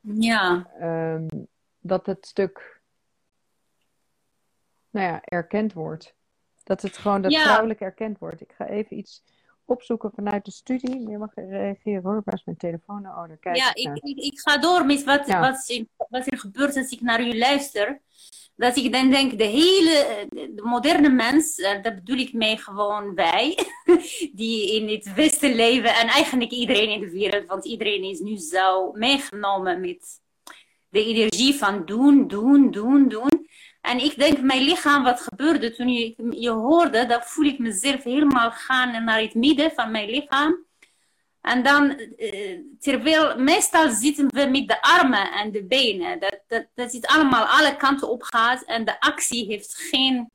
Ja. 0.00 0.70
Um, 0.80 1.46
dat 1.80 2.06
het 2.06 2.26
stuk, 2.26 2.80
nou 4.90 5.06
ja, 5.06 5.22
erkend 5.22 5.72
wordt. 5.72 6.14
Dat 6.62 6.82
het 6.82 6.96
gewoon 6.96 7.22
dat 7.22 7.32
ja. 7.32 7.42
vrouwelijk 7.42 7.80
erkend 7.80 8.18
wordt. 8.18 8.40
Ik 8.40 8.52
ga 8.52 8.66
even 8.66 8.96
iets 8.96 9.24
opzoeken 9.64 10.10
vanuit 10.14 10.44
de 10.44 10.50
studie. 10.50 11.10
Je 11.10 11.18
mag 11.18 11.30
reageren 11.34 12.02
hoor, 12.02 12.22
waar 12.24 12.34
is 12.34 12.44
mijn 12.44 12.56
telefoon? 12.56 13.06
Oh, 13.06 13.28
daar 13.28 13.36
kijk 13.36 13.56
ja, 13.56 13.74
ik, 13.74 13.98
ik, 14.02 14.18
ik, 14.18 14.40
ga 14.40 14.58
door 14.58 14.86
met 14.86 15.04
wat, 15.04 15.26
ja. 15.26 15.40
wat, 15.40 15.80
wat 16.08 16.26
er 16.26 16.38
gebeurt 16.38 16.76
als 16.76 16.90
ik 16.90 17.00
naar 17.00 17.20
u 17.20 17.38
luister 17.38 18.00
dat 18.56 18.76
ik 18.76 18.92
dan 18.92 19.10
denk, 19.10 19.38
de 19.38 19.44
hele 19.44 20.26
de 20.30 20.62
moderne 20.62 21.08
mens, 21.08 21.56
eh, 21.56 21.82
dat 21.82 21.94
bedoel 21.94 22.16
ik 22.16 22.32
mee 22.32 22.56
gewoon 22.56 23.14
wij, 23.14 23.58
die 24.32 24.74
in 24.74 24.88
het 24.88 25.14
Westen 25.14 25.54
leven 25.54 25.94
en 25.94 26.06
eigenlijk 26.06 26.50
iedereen 26.50 26.90
in 26.90 27.00
de 27.00 27.10
wereld, 27.10 27.46
want 27.46 27.64
iedereen 27.64 28.04
is 28.04 28.18
nu 28.18 28.36
zo 28.36 28.92
meegenomen 28.92 29.80
met 29.80 30.20
de 30.88 31.04
energie 31.04 31.54
van 31.54 31.84
doen, 31.84 32.28
doen, 32.28 32.70
doen, 32.70 33.08
doen. 33.08 33.31
En 33.82 33.98
ik 33.98 34.18
denk, 34.18 34.40
mijn 34.40 34.62
lichaam, 34.62 35.02
wat 35.02 35.20
gebeurde 35.20 35.74
toen 35.74 35.88
je, 35.88 36.14
je 36.30 36.50
hoorde, 36.50 37.06
dat 37.06 37.26
voel 37.26 37.44
ik 37.44 37.58
mezelf 37.58 38.02
helemaal 38.02 38.50
gaan 38.50 39.04
naar 39.04 39.20
het 39.20 39.34
midden 39.34 39.70
van 39.70 39.90
mijn 39.90 40.10
lichaam. 40.10 40.64
En 41.40 41.62
dan, 41.62 41.90
eh, 41.90 42.58
terwijl 42.80 43.38
meestal 43.38 43.90
zitten 43.90 44.28
we 44.34 44.46
met 44.46 44.68
de 44.68 44.82
armen 44.82 45.32
en 45.32 45.52
de 45.52 45.64
benen. 45.64 46.20
Dat, 46.20 46.40
dat, 46.48 46.66
dat 46.74 46.92
het 46.92 47.06
allemaal 47.06 47.44
alle 47.44 47.76
kanten 47.76 48.08
op 48.08 48.22
gaat. 48.22 48.64
En 48.64 48.84
de 48.84 49.00
actie 49.00 49.46
heeft 49.46 49.74
geen, 49.76 50.30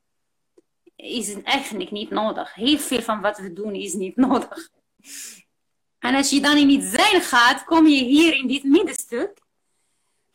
is 0.96 1.42
eigenlijk 1.42 1.90
niet 1.90 2.10
nodig. 2.10 2.54
Heel 2.54 2.78
veel 2.78 3.02
van 3.02 3.20
wat 3.20 3.38
we 3.38 3.52
doen 3.52 3.74
is 3.74 3.92
niet 3.92 4.16
nodig. 4.26 4.68
En 5.98 6.14
als 6.14 6.30
je 6.30 6.40
dan 6.40 6.56
in 6.56 6.80
het 6.80 6.84
zijn 6.84 7.22
gaat, 7.22 7.64
kom 7.64 7.86
je 7.86 8.04
hier 8.04 8.34
in 8.34 8.46
dit 8.46 8.64
middenstuk 8.64 9.46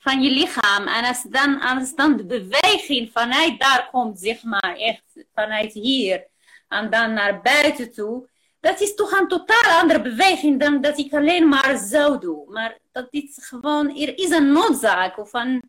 van 0.04 0.22
je 0.22 0.30
lichaam. 0.30 0.88
En 0.88 1.06
als 1.06 1.24
dan, 1.30 1.60
als 1.60 1.96
dan 1.96 2.18
de 2.18 2.26
beweging 2.26 3.12
vanuit 3.12 3.60
daar 3.60 3.90
komt, 3.92 4.20
zeg 4.20 4.44
maar, 4.44 4.76
echt 4.78 5.26
vanuit 5.34 5.74
hier. 5.74 6.28
En 6.68 6.90
dan 6.90 7.14
naar 7.14 7.42
buiten 7.42 7.92
toe 7.92 8.32
dat 8.64 8.82
is 8.82 8.96
toch 8.96 9.12
een 9.12 9.28
totaal 9.28 9.82
andere 9.82 10.02
beweging 10.02 10.60
dan 10.60 10.82
dat 10.82 10.98
ik 10.98 11.14
alleen 11.14 11.48
maar 11.48 11.78
zou 11.78 12.20
doen. 12.20 12.46
Maar 12.48 12.78
dat 12.92 13.08
is 13.10 13.38
gewoon, 13.42 13.98
er 13.98 14.18
is 14.18 14.30
een 14.30 14.52
noodzaak 14.52 15.18
of 15.18 15.34
een, 15.34 15.64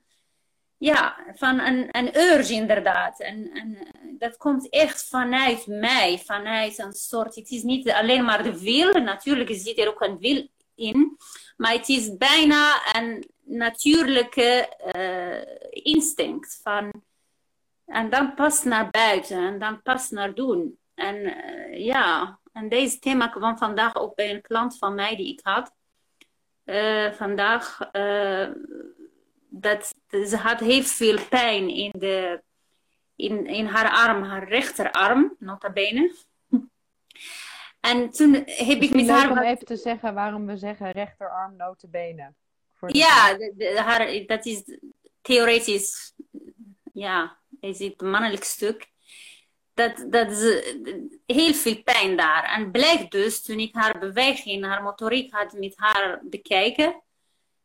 ja, 0.77 1.17
van 1.35 1.61
een, 1.61 1.89
een 1.91 2.17
urge 2.17 2.53
inderdaad. 2.53 3.21
En, 3.21 3.51
en 3.53 3.79
dat 4.19 4.37
komt 4.37 4.69
echt 4.69 5.09
vanuit 5.09 5.67
mij, 5.67 6.19
vanuit 6.25 6.79
een 6.79 6.93
soort, 6.93 7.35
het 7.35 7.51
is 7.51 7.63
niet 7.63 7.91
alleen 7.91 8.25
maar 8.25 8.43
de 8.43 8.61
wil, 8.61 8.93
natuurlijk 8.93 9.51
zit 9.53 9.79
er 9.79 9.89
ook 9.89 10.01
een 10.01 10.19
wil 10.19 10.49
in, 10.75 11.17
maar 11.57 11.73
het 11.73 11.89
is 11.89 12.17
bijna 12.17 12.95
een 12.97 13.29
natuurlijke 13.45 14.77
uh, 14.95 15.85
instinct 15.85 16.61
van, 16.63 17.03
en 17.87 18.11
dan 18.11 18.35
pas 18.35 18.63
naar 18.63 18.91
buiten 18.91 19.39
en 19.39 19.59
dan 19.59 19.83
pas 19.83 20.11
naar 20.11 20.35
doen. 20.35 20.79
En 20.95 21.17
uh, 21.17 21.85
ja, 21.85 22.39
en 22.53 22.69
deze 22.69 22.99
thema 22.99 23.29
kwam 23.29 23.59
vandaag 23.59 23.97
ook 23.97 24.15
bij 24.15 24.35
een 24.35 24.43
klant 24.43 24.79
van 24.79 24.95
mij 24.95 25.17
die 25.17 25.33
ik 25.33 25.41
had. 25.43 25.73
Uh, 26.65 27.13
vandaag, 27.13 27.79
dat 29.49 29.95
ze 30.09 30.37
had 30.37 30.61
heel 30.61 30.83
veel 30.83 31.19
pijn 31.29 31.69
in, 31.69 31.93
de, 31.99 32.43
in, 33.17 33.47
in 33.47 33.67
haar 33.67 33.91
arm, 33.91 34.23
haar 34.23 34.49
rechterarm, 34.49 35.37
nota 35.39 35.73
bene. 35.73 36.15
en 37.81 38.11
toen 38.11 38.33
heb 38.35 38.83
ik 38.83 38.95
met 38.95 39.09
haar... 39.09 39.31
om 39.31 39.39
even 39.39 39.67
te 39.67 39.77
zeggen 39.77 40.15
waarom 40.15 40.47
we 40.47 40.57
zeggen 40.57 40.91
rechterarm, 40.91 41.57
nota 41.57 41.89
Ja, 42.87 43.39
haar, 43.75 44.27
dat 44.27 44.47
is 44.47 44.63
theoretisch, 45.23 46.15
ja, 46.93 47.39
is 47.61 47.79
het 47.79 48.01
mannelijk 48.01 48.45
stuk 48.45 48.93
dat, 49.75 50.07
dat 50.11 50.33
ze 50.33 51.21
heel 51.27 51.55
veel 51.55 51.83
pijn 51.83 52.17
daar. 52.17 52.45
En 52.45 52.71
blijkt 52.71 53.11
dus, 53.11 53.43
toen 53.43 53.59
ik 53.59 53.75
haar 53.75 53.99
beweging, 53.99 54.65
haar 54.65 54.83
motoriek 54.83 55.33
had 55.33 55.53
met 55.53 55.73
haar 55.77 56.21
bekijken, 56.25 57.03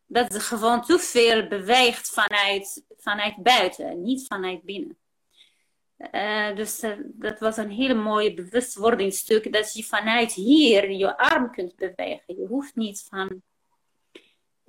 dat 0.06 0.32
ze 0.32 0.40
gewoon 0.40 0.82
te 0.82 0.98
veel 0.98 1.48
beweegt 1.48 2.10
vanuit, 2.10 2.84
vanuit 2.98 3.42
buiten, 3.42 4.02
niet 4.02 4.26
vanuit 4.26 4.62
binnen. 4.62 4.98
Uh, 6.12 6.56
dus 6.56 6.82
uh, 6.82 6.92
dat 7.04 7.38
was 7.38 7.56
een 7.56 7.70
heel 7.70 7.96
mooi 7.96 8.34
bewustwordingsstuk, 8.34 9.52
dat 9.52 9.72
je 9.72 9.84
vanuit 9.84 10.32
hier 10.32 10.90
je 10.90 11.16
arm 11.16 11.50
kunt 11.50 11.76
bewegen. 11.76 12.36
Je 12.36 12.46
hoeft 12.48 12.74
niet 12.74 13.06
van... 13.08 13.42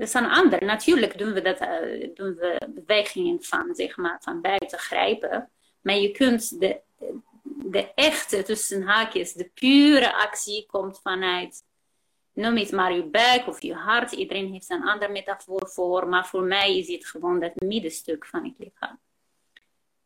Is 0.02 0.14
een 0.14 0.30
ander. 0.30 0.66
Natuurlijk 0.66 1.18
doen 1.18 1.34
we, 1.34 1.42
dat, 1.42 1.62
uh, 1.62 2.10
doen 2.14 2.36
we 2.36 2.68
bewegingen 2.70 3.44
van, 3.44 3.76
zeg 3.76 3.98
maar, 3.98 4.18
van 4.22 4.42
buiten 4.42 4.80
grijpen. 4.80 5.50
Maar 5.82 5.96
je 5.96 6.12
kunt 6.12 6.60
de 6.60 6.82
de 7.72 7.94
echte, 7.94 8.44
tussen 8.44 8.82
haakjes, 8.82 9.34
de 9.34 9.50
pure 9.54 10.14
actie 10.14 10.66
komt 10.66 11.00
vanuit, 11.02 11.64
noem 12.34 12.58
het 12.58 12.72
maar 12.72 12.94
je 12.94 13.04
buik 13.04 13.48
of 13.48 13.62
je 13.62 13.74
hart. 13.74 14.12
Iedereen 14.12 14.52
heeft 14.52 14.70
een 14.70 14.88
andere 14.88 15.12
metafoor 15.12 15.70
voor, 15.70 16.08
maar 16.08 16.28
voor 16.28 16.44
mij 16.44 16.78
is 16.78 16.88
het 16.88 17.06
gewoon 17.06 17.40
dat 17.40 17.56
middenstuk 17.56 18.26
van 18.26 18.44
het 18.46 18.54
lichaam. 18.58 19.00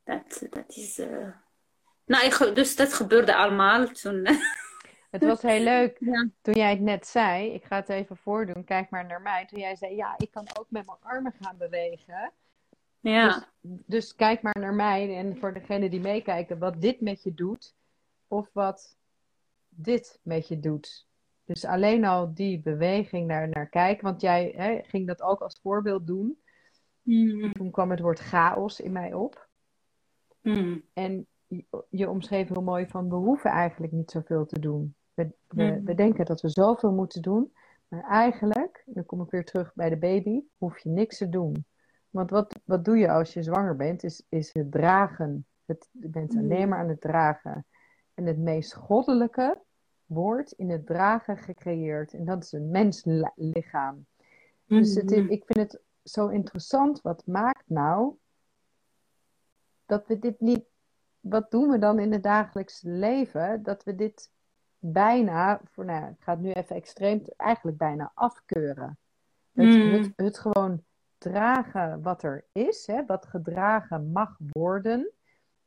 Dat, 0.04 0.48
dat 0.50 0.76
is... 0.76 1.00
Uh... 1.00 1.28
Nou, 2.06 2.54
dus 2.54 2.76
dat 2.76 2.94
gebeurde 2.94 3.36
allemaal 3.36 3.88
toen. 3.88 4.28
Het 5.20 5.30
was 5.30 5.42
heel 5.42 5.64
leuk 5.64 5.98
toen 6.42 6.54
jij 6.54 6.70
het 6.70 6.80
net 6.80 7.08
zei. 7.08 7.54
Ik 7.54 7.64
ga 7.64 7.76
het 7.76 7.90
even 7.90 8.18
voordoen. 8.18 8.64
Kijk 8.64 8.90
maar 8.90 9.06
naar 9.06 9.22
mij. 9.22 9.46
Toen 9.46 9.60
jij 9.60 9.76
zei: 9.76 9.96
Ja, 9.96 10.14
ik 10.18 10.32
kan 10.32 10.48
ook 10.60 10.66
met 10.70 10.86
mijn 10.86 10.98
armen 11.02 11.34
gaan 11.42 11.58
bewegen. 11.58 12.32
Ja. 13.00 13.48
Dus, 13.62 13.80
dus, 13.86 14.16
kijk 14.16 14.42
maar 14.42 14.60
naar 14.60 14.74
mij 14.74 15.18
en 15.18 15.38
voor 15.38 15.54
degene 15.54 15.90
die 15.90 16.00
meekijken, 16.00 16.58
wat 16.58 16.82
dit 16.82 17.02
met 17.02 17.24
je 17.24 17.34
doet 17.34 17.76
of 18.28 18.50
wat 18.54 18.98
dit 19.70 20.20
met 20.22 20.48
je 20.48 20.60
doet. 20.60 21.08
Dus 21.46 21.66
alleen 21.66 22.06
al 22.06 22.34
die 22.34 22.62
beweging 22.62 23.28
naar, 23.28 23.50
naar 23.50 23.70
kijken, 23.70 24.04
want 24.04 24.22
jij 24.22 24.54
hè, 24.56 24.80
ging 24.84 25.08
dat 25.08 25.22
ook 25.22 25.42
als 25.42 25.60
voorbeeld 25.62 26.08
doen. 26.08 26.40
Mm. 27.02 27.52
Toen 27.52 27.72
kwam 27.72 27.90
het 27.92 28.00
woord 28.00 28.20
chaos 28.20 28.80
in 28.80 28.92
mij 28.92 29.14
op. 29.14 29.48
Mm. 30.42 30.84
En 30.94 31.28
je, 31.48 31.66
je 31.90 32.10
omschreef 32.10 32.48
heel 32.48 32.62
mooi 32.62 32.88
van 32.88 33.10
we 33.10 33.16
hoeven 33.16 33.52
eigenlijk 33.52 33.94
niet 33.94 34.12
zoveel 34.12 34.46
te 34.46 34.60
doen. 34.60 34.96
We, 35.16 35.34
we, 35.48 35.82
we 35.84 35.96
denken 35.96 36.26
dat 36.26 36.42
we 36.42 36.50
zoveel 36.50 36.92
moeten 36.92 37.22
doen, 37.22 37.54
maar 37.88 38.04
eigenlijk, 38.04 38.84
dan 38.86 39.06
kom 39.06 39.22
ik 39.22 39.30
weer 39.30 39.46
terug 39.46 39.74
bij 39.74 39.90
de 39.90 39.98
baby, 39.98 40.42
hoef 40.58 40.80
je 40.80 40.90
niks 40.90 41.18
te 41.18 41.30
doen. 41.30 41.66
Want 42.10 42.30
wat, 42.30 42.60
wat 42.66 42.86
doe 42.86 42.98
je 42.98 43.12
als 43.12 43.34
je 43.34 43.44
zwanger 43.44 43.76
bent, 43.76 44.04
is, 44.04 44.26
is 44.30 44.54
het 44.54 44.72
dragen. 44.72 45.46
Het, 45.66 45.90
je 45.92 46.10
bent 46.10 46.34
mm. 46.34 46.40
alleen 46.40 46.70
maar 46.70 46.80
aan 46.80 46.90
het 46.90 47.02
dragen. 47.02 47.66
En 48.14 48.26
het 48.26 48.38
meest 48.38 48.74
goddelijke 48.74 49.62
wordt 50.06 50.52
in 50.52 50.70
het 50.70 50.86
dragen 50.86 51.38
gecreëerd. 51.38 52.14
En 52.14 52.26
dat 52.26 52.44
is 52.44 52.52
een 52.52 52.72
menslichaam. 52.72 54.06
Dus 54.66 54.96
het 54.96 55.10
mm-hmm. 55.10 55.30
ik 55.30 55.44
vind 55.46 55.72
het 55.72 55.82
zo 56.04 56.28
interessant. 56.28 57.02
Wat 57.02 57.24
maakt 57.26 57.70
nou 57.70 58.16
dat 59.86 60.08
we 60.08 60.20
dit 60.20 60.40
niet. 60.40 60.64
Wat 61.20 61.52
doen 61.52 61.70
we 61.70 61.80
dan 61.80 62.00
in 62.00 62.12
het 62.12 62.24
dagelijks 62.24 62.82
leven? 62.82 63.64
Dat 63.64 63.84
we 63.84 63.96
dit 63.96 64.32
bijna, 64.92 65.62
voor, 65.72 65.86
nou, 65.86 66.10
ik 66.10 66.16
ga 66.20 66.32
het 66.32 66.42
nu 66.42 66.52
even 66.52 66.76
extreem, 66.76 67.24
eigenlijk 67.38 67.78
bijna 67.78 68.12
afkeuren. 68.14 68.98
Het, 69.54 69.66
mm. 69.66 69.92
het, 69.92 70.12
het 70.16 70.38
gewoon 70.38 70.84
dragen 71.18 72.02
wat 72.02 72.24
er 72.24 72.46
is, 72.52 72.88
hè, 72.88 73.06
wat 73.06 73.26
gedragen 73.26 74.12
mag 74.12 74.36
worden. 74.52 75.12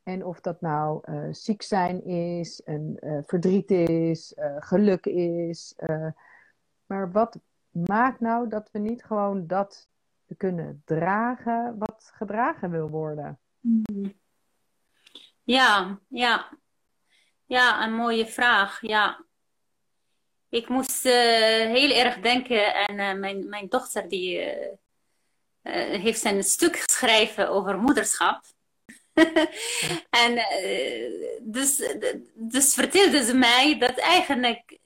En 0.02 0.24
of 0.24 0.40
dat 0.40 0.60
nou 0.60 1.12
uh, 1.12 1.28
ziek 1.30 1.62
zijn 1.62 2.04
is, 2.04 2.62
een, 2.64 2.96
uh, 3.00 3.18
verdriet 3.26 3.70
is, 3.70 4.34
uh, 4.36 4.56
geluk 4.58 5.06
is. 5.06 5.74
maar 6.86 7.12
wat 7.12 7.38
maakt 7.70 8.20
nou 8.20 8.48
dat 8.48 8.68
we 8.72 8.78
niet 8.78 9.04
gewoon 9.04 9.46
dat 9.46 9.88
kunnen 10.36 10.82
dragen 10.84 11.78
wat 11.78 12.10
gedragen 12.14 12.70
wil 12.70 12.88
worden? 12.88 13.38
Ja, 15.42 15.98
ja. 16.08 16.48
Ja, 17.48 17.84
een 17.84 17.94
mooie 17.94 18.26
vraag. 18.26 18.78
Ja. 18.80 19.24
Ik 20.48 20.68
moest 20.68 21.02
heel 21.02 21.90
erg 21.90 22.20
denken 22.20 22.74
aan 22.74 23.20
mijn, 23.20 23.48
mijn 23.48 23.68
dochter 23.68 24.08
die 24.08 24.40
uh, 24.40 26.00
heeft 26.00 26.24
een 26.24 26.42
stuk 26.42 26.76
geschreven 26.76 27.48
over 27.48 27.78
moederschap. 27.78 28.44
en 30.24 30.38
dus, 31.40 31.82
dus 32.34 32.74
vertelde 32.74 33.24
ze 33.24 33.34
mij 33.34 33.78
dat 33.78 33.98
eigenlijk 33.98 34.78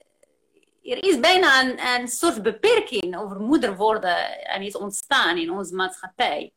er 0.82 1.04
is 1.04 1.20
bijna 1.20 1.62
een, 1.62 2.00
een 2.00 2.08
soort 2.08 2.42
beperking 2.42 3.16
over 3.16 3.40
moeder 3.40 3.76
worden 3.76 4.44
en 4.44 4.62
is 4.62 4.76
ontstaan 4.76 5.36
in 5.36 5.50
onze 5.50 5.74
maatschappij. 5.74 6.52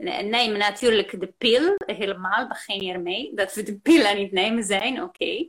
Neem 0.00 0.56
natuurlijk 0.56 1.20
de 1.20 1.34
pil, 1.38 1.74
helemaal 1.76 2.48
begin 2.48 2.88
ermee. 2.88 3.32
Dat 3.34 3.54
we 3.54 3.62
de 3.62 3.78
pil 3.78 4.06
aan 4.06 4.16
het 4.16 4.32
nemen 4.32 4.64
zijn, 4.64 5.02
oké. 5.02 5.48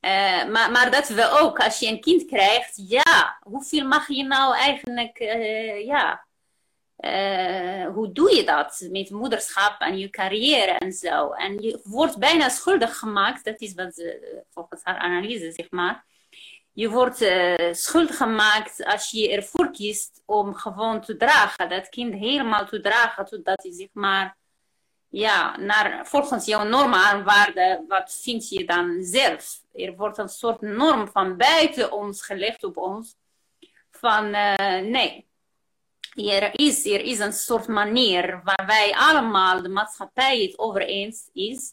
Uh, 0.00 0.48
maar, 0.50 0.70
maar, 0.70 0.90
dat 0.90 1.08
we 1.08 1.30
ook, 1.40 1.58
als 1.58 1.78
je 1.78 1.86
een 1.86 2.00
kind 2.00 2.24
krijgt, 2.24 2.82
ja, 2.88 3.38
hoeveel 3.40 3.86
mag 3.86 4.08
je 4.08 4.24
nou 4.24 4.54
eigenlijk, 4.54 5.20
uh, 5.20 5.86
ja, 5.86 6.26
uh, 6.98 7.94
hoe 7.94 8.12
doe 8.12 8.36
je 8.36 8.44
dat 8.44 8.88
met 8.90 9.10
moederschap 9.10 9.80
en 9.80 9.98
je 9.98 10.10
carrière 10.10 10.72
en 10.72 10.92
zo? 10.92 11.30
En 11.30 11.58
je 11.58 11.80
wordt 11.84 12.18
bijna 12.18 12.48
schuldig 12.48 12.98
gemaakt, 12.98 13.44
dat 13.44 13.60
is 13.60 13.74
wat 13.74 13.94
ze, 13.94 14.42
volgens 14.50 14.80
haar 14.84 14.98
analyse, 14.98 15.52
zeg 15.52 15.70
maar. 15.70 16.04
Je 16.78 16.90
wordt 16.90 17.22
uh, 17.22 17.72
schuldig 17.72 18.16
gemaakt 18.16 18.84
als 18.84 19.10
je 19.10 19.30
ervoor 19.30 19.70
kiest 19.70 20.22
om 20.26 20.54
gewoon 20.54 21.00
te 21.00 21.16
dragen, 21.16 21.68
dat 21.68 21.88
kind 21.88 22.14
helemaal 22.14 22.66
te 22.66 22.80
dragen, 22.80 23.24
totdat 23.24 23.62
hij 23.62 23.72
zeg 23.72 23.88
maar, 23.92 24.36
ja, 25.08 25.56
naar, 25.56 26.06
volgens 26.06 26.44
jouw 26.46 26.64
normen 26.64 27.10
en 27.10 27.24
waarden, 27.24 27.84
wat 27.88 28.18
vind 28.22 28.48
je 28.48 28.64
dan 28.64 29.02
zelf? 29.02 29.62
Er 29.72 29.96
wordt 29.96 30.18
een 30.18 30.28
soort 30.28 30.60
norm 30.60 31.08
van 31.08 31.36
buiten 31.36 31.92
ons 31.92 32.22
gelegd 32.22 32.64
op 32.64 32.76
ons, 32.76 33.14
van 33.90 34.24
uh, 34.24 34.78
nee, 34.78 35.28
er 36.14 36.58
is, 36.58 36.86
er 36.86 37.00
is 37.00 37.18
een 37.18 37.32
soort 37.32 37.66
manier 37.66 38.40
waar 38.44 38.66
wij 38.66 38.94
allemaal, 38.96 39.62
de 39.62 39.68
maatschappij 39.68 40.42
het 40.42 40.58
over 40.58 40.80
eens 40.80 41.30
is. 41.32 41.72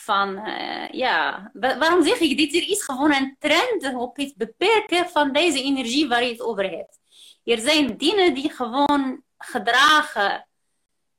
Van, 0.00 0.48
uh, 0.48 0.88
ja, 0.88 1.50
waarom 1.52 2.04
zeg 2.04 2.20
ik 2.20 2.36
dit? 2.36 2.54
Er 2.54 2.70
is 2.70 2.82
gewoon 2.82 3.14
een 3.14 3.36
trend 3.38 3.94
op 3.94 4.16
het 4.16 4.34
beperken 4.36 5.08
van 5.08 5.32
deze 5.32 5.62
energie 5.62 6.08
waar 6.08 6.24
je 6.24 6.30
het 6.30 6.40
over 6.40 6.70
hebt. 6.70 6.98
Er 7.44 7.58
zijn 7.58 7.96
dingen 7.96 8.34
die 8.34 8.50
gewoon 8.50 9.22
gedragen, 9.38 10.48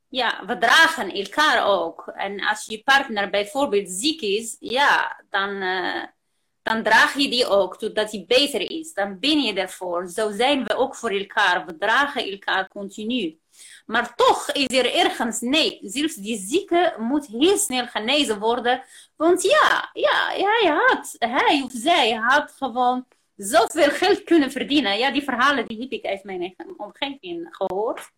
ja, 0.07 0.45
we 0.45 0.57
dragen 0.57 1.11
elkaar 1.11 1.65
ook. 1.65 2.07
En 2.15 2.41
als 2.41 2.65
je 2.65 2.83
partner 2.83 3.29
bijvoorbeeld 3.29 3.89
ziek 3.89 4.21
is, 4.21 4.55
ja, 4.59 5.23
dan... 5.29 5.49
Uh, 5.49 6.03
dan 6.61 6.83
draag 6.83 7.13
je 7.17 7.29
die 7.29 7.47
ook 7.47 7.77
totdat 7.77 8.11
die 8.11 8.25
beter 8.25 8.71
is. 8.71 8.93
Dan 8.93 9.19
ben 9.19 9.41
je 9.41 9.53
ervoor. 9.53 10.07
Zo 10.07 10.31
zijn 10.31 10.63
we 10.63 10.75
ook 10.75 10.95
voor 10.95 11.09
elkaar. 11.09 11.65
We 11.65 11.77
dragen 11.77 12.31
elkaar 12.31 12.67
continu. 12.67 13.39
Maar 13.89 14.15
toch 14.15 14.51
is 14.51 14.77
er 14.77 14.93
ergens, 14.93 15.39
nee, 15.39 15.79
zelfs 15.81 16.15
die 16.15 16.37
zieke 16.37 16.95
moet 16.99 17.25
heel 17.25 17.57
snel 17.57 17.87
genezen 17.87 18.39
worden. 18.39 18.83
Want 19.15 19.41
ja, 19.41 19.89
ja 19.93 20.29
hij 20.31 20.67
had, 20.67 21.15
hij 21.17 21.61
of 21.63 21.71
zij 21.73 22.11
had 22.11 22.51
gewoon 22.51 23.05
zoveel 23.35 23.89
geld 23.89 24.23
kunnen 24.23 24.51
verdienen. 24.51 24.97
Ja, 24.97 25.11
die 25.11 25.23
verhalen 25.23 25.67
die 25.67 25.79
heb 25.79 25.91
ik 25.91 26.05
uit 26.05 26.23
mijn 26.23 26.55
omgeving 26.77 27.47
gehoord. 27.51 28.11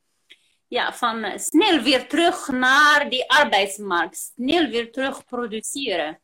Ja, 0.68 0.94
van 0.94 1.40
snel 1.40 1.82
weer 1.82 2.08
terug 2.08 2.48
naar 2.48 3.10
die 3.10 3.32
arbeidsmarkt. 3.32 4.32
Snel 4.36 4.68
weer 4.68 4.92
terug 4.92 5.26
produceren. 5.26 6.22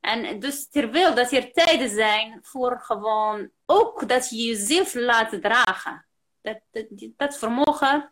En 0.00 0.38
dus 0.38 0.68
terwijl 0.68 1.14
dat 1.14 1.32
er 1.32 1.52
tijden 1.52 1.90
zijn 1.90 2.38
voor 2.42 2.80
gewoon 2.80 3.50
ook 3.64 4.08
dat 4.08 4.30
je 4.30 4.36
jezelf 4.36 4.94
laat 4.94 5.42
dragen. 5.42 6.06
Dat, 6.42 6.60
dat, 6.70 6.86
dat 7.16 7.38
vermogen 7.38 8.10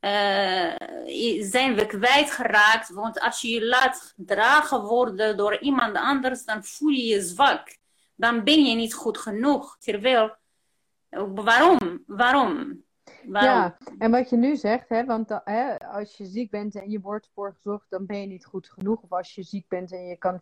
uh, 0.00 0.74
zijn 1.42 1.74
we 1.74 1.86
kwijtgeraakt. 1.86 2.88
Want 2.88 3.20
als 3.20 3.40
je 3.40 3.48
je 3.48 3.66
laat 3.66 4.14
dragen 4.16 4.82
worden 4.82 5.36
door 5.36 5.58
iemand 5.58 5.96
anders, 5.96 6.44
dan 6.44 6.64
voel 6.64 6.88
je 6.88 7.04
je 7.04 7.20
zwak. 7.20 7.78
Dan 8.14 8.44
ben 8.44 8.64
je 8.64 8.74
niet 8.74 8.94
goed 8.94 9.18
genoeg. 9.18 9.76
Terwijl, 9.78 10.36
waarom? 11.34 12.02
Waarom? 12.06 12.84
Waarom? 13.24 13.50
Ja, 13.50 13.76
en 13.98 14.10
wat 14.10 14.30
je 14.30 14.36
nu 14.36 14.56
zegt, 14.56 14.88
hè, 14.88 15.04
want 15.04 15.40
hè, 15.44 15.78
als 15.78 16.16
je 16.16 16.26
ziek 16.26 16.50
bent 16.50 16.74
en 16.74 16.90
je 16.90 17.00
wordt 17.00 17.30
voor 17.34 17.56
dan 17.88 18.06
ben 18.06 18.20
je 18.20 18.26
niet 18.26 18.44
goed 18.44 18.68
genoeg. 18.68 19.02
Of 19.02 19.12
als 19.12 19.34
je 19.34 19.42
ziek 19.42 19.68
bent 19.68 19.92
en 19.92 20.06
je 20.06 20.16
kan 20.16 20.40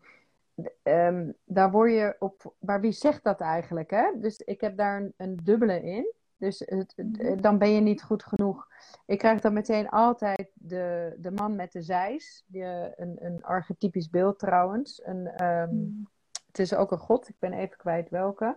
um, 0.83 1.35
daar 1.45 1.71
word 1.71 1.91
je 1.91 2.17
op. 2.19 2.55
Maar 2.59 2.81
wie 2.81 2.93
zegt 2.93 3.25
dat 3.25 3.41
eigenlijk? 3.41 3.91
Hè? 3.91 4.11
Dus 4.15 4.39
ik 4.39 4.61
heb 4.61 4.77
daar 4.77 5.01
een, 5.01 5.15
een 5.17 5.39
dubbele 5.43 5.83
in. 5.83 6.13
Dus 6.39 6.59
het, 6.59 6.93
mhm. 6.97 7.41
dan 7.41 7.59
ben 7.59 7.71
je 7.71 7.81
niet 7.81 8.03
goed 8.03 8.25
genoeg. 8.25 8.69
Ik 9.07 9.19
krijg 9.19 9.41
dan 9.41 9.53
meteen 9.53 9.89
altijd 9.89 10.51
de, 10.55 11.15
de 11.19 11.31
man 11.31 11.57
met 11.57 11.73
de 11.73 11.83
zeis. 11.83 12.45
Die, 12.47 12.65
een, 12.97 13.17
een 13.19 13.45
archetypisch 13.45 14.11
beeld 14.11 14.39
trouwens. 14.39 15.03
Een, 15.05 15.45
um, 15.45 16.09
Het 16.47 16.59
is 16.59 16.75
ook 16.75 16.93
een 16.93 16.99
god, 16.99 17.29
ik 17.29 17.37
ben 17.39 17.53
even 17.53 17.77
kwijt 17.77 18.11
welke. 18.11 18.57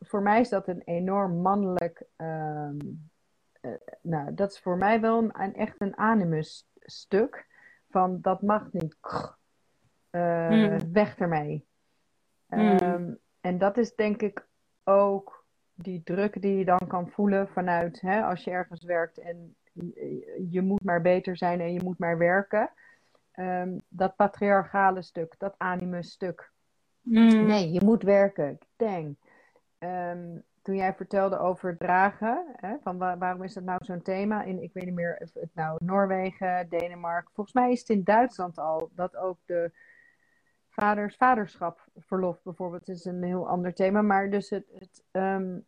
Voor 0.00 0.22
mij 0.22 0.40
is 0.40 0.48
dat 0.48 0.68
een 0.68 0.82
enorm 0.84 1.40
mannelijk. 1.40 2.02
Um, 2.16 3.10
uh, 3.60 3.72
nou, 4.02 4.34
dat 4.34 4.52
is 4.52 4.60
voor 4.60 4.76
mij 4.76 5.00
wel 5.00 5.18
een, 5.32 5.54
echt 5.54 5.80
een 5.80 5.96
animus 5.96 6.68
stuk. 6.80 7.46
Van 7.90 8.20
dat 8.20 8.42
mag 8.42 8.72
niet. 8.72 8.96
Uh, 10.10 10.76
Weg 10.92 11.18
ermee. 11.18 11.66
Um, 12.48 13.18
en 13.40 13.58
dat 13.58 13.76
is 13.76 13.94
denk 13.94 14.22
ik 14.22 14.48
ook 14.84 15.39
die 15.82 16.02
druk 16.04 16.42
die 16.42 16.58
je 16.58 16.64
dan 16.64 16.86
kan 16.88 17.10
voelen 17.10 17.48
vanuit 17.48 18.00
hè, 18.00 18.22
als 18.22 18.44
je 18.44 18.50
ergens 18.50 18.84
werkt 18.84 19.18
en 19.18 19.54
je, 20.50 20.62
moet 20.62 20.84
maar 20.84 21.00
beter 21.02 21.36
zijn 21.36 21.60
en 21.60 21.72
je 21.72 21.82
moet 21.82 21.98
maar 21.98 22.18
werken. 22.18 22.70
Um, 23.34 23.82
dat 23.88 24.16
patriarchale 24.16 25.02
stuk, 25.02 25.34
dat 25.38 25.54
animus 25.58 26.10
stuk. 26.10 26.50
Mm. 27.00 27.46
Nee, 27.46 27.70
je 27.70 27.84
moet 27.84 28.02
werken. 28.02 28.58
Dang. 28.76 29.16
Um, 29.78 30.42
toen 30.62 30.76
jij 30.76 30.94
vertelde 30.94 31.38
over 31.38 31.76
dragen, 31.76 32.44
hè, 32.56 32.74
van 32.82 32.98
waarom 32.98 33.42
is 33.42 33.54
dat 33.54 33.64
nou 33.64 33.84
zo'n 33.84 34.02
thema? 34.02 34.42
In, 34.42 34.62
ik 34.62 34.72
weet 34.72 34.84
niet 34.84 34.94
meer 34.94 35.18
of 35.20 35.34
het 35.34 35.54
nou 35.54 35.84
Noorwegen, 35.84 36.68
Denemarken. 36.68 37.30
Volgens 37.34 37.56
mij 37.56 37.72
is 37.72 37.78
het 37.80 37.88
in 37.88 38.04
Duitsland 38.04 38.58
al 38.58 38.90
dat 38.94 39.16
ook 39.16 39.38
de 39.46 39.72
vaders 40.70 41.16
vaderschapverlof 41.16 42.42
bijvoorbeeld 42.42 42.88
is 42.88 43.04
een 43.04 43.22
heel 43.22 43.48
ander 43.48 43.74
thema. 43.74 44.02
Maar 44.02 44.30
dus, 44.30 44.50
het, 44.50 44.66
het 44.72 45.04
um, 45.10 45.66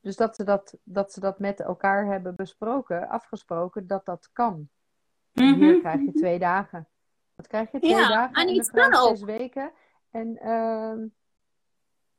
dus 0.00 0.16
dat, 0.16 0.36
ze 0.36 0.44
dat, 0.44 0.78
dat 0.82 1.12
ze 1.12 1.20
dat 1.20 1.38
met 1.38 1.60
elkaar 1.60 2.06
hebben 2.06 2.34
besproken, 2.34 3.08
afgesproken, 3.08 3.86
dat 3.86 4.04
dat 4.04 4.30
kan. 4.32 4.68
Mm 5.32 5.52
-hmm. 5.52 5.54
Hier 5.54 5.80
krijg 5.80 6.00
je 6.00 6.12
twee 6.12 6.38
dagen. 6.38 6.88
Wat 7.34 7.46
krijg 7.46 7.72
je? 7.72 7.78
Twee 7.78 7.90
ja, 7.90 8.08
dagen 8.08 8.34
en 8.34 8.48
iets 8.48 8.70
kan 8.70 8.94
ook. 8.94 9.08
zes 9.08 9.22
weken. 9.22 9.72
En, 10.10 10.48
um, 10.50 11.14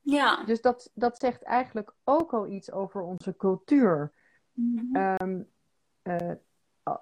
ja. 0.02 0.44
Dus 0.44 0.62
dat, 0.62 0.92
dat 0.94 1.20
zegt 1.20 1.44
eigenlijk 1.44 1.94
ook 2.04 2.34
al 2.34 2.48
iets 2.48 2.72
over 2.72 3.02
onze 3.02 3.36
cultuur. 3.36 4.14
Mm 4.54 4.78
-hmm. 4.78 5.16
um, 5.22 5.50
uh, 6.04 6.32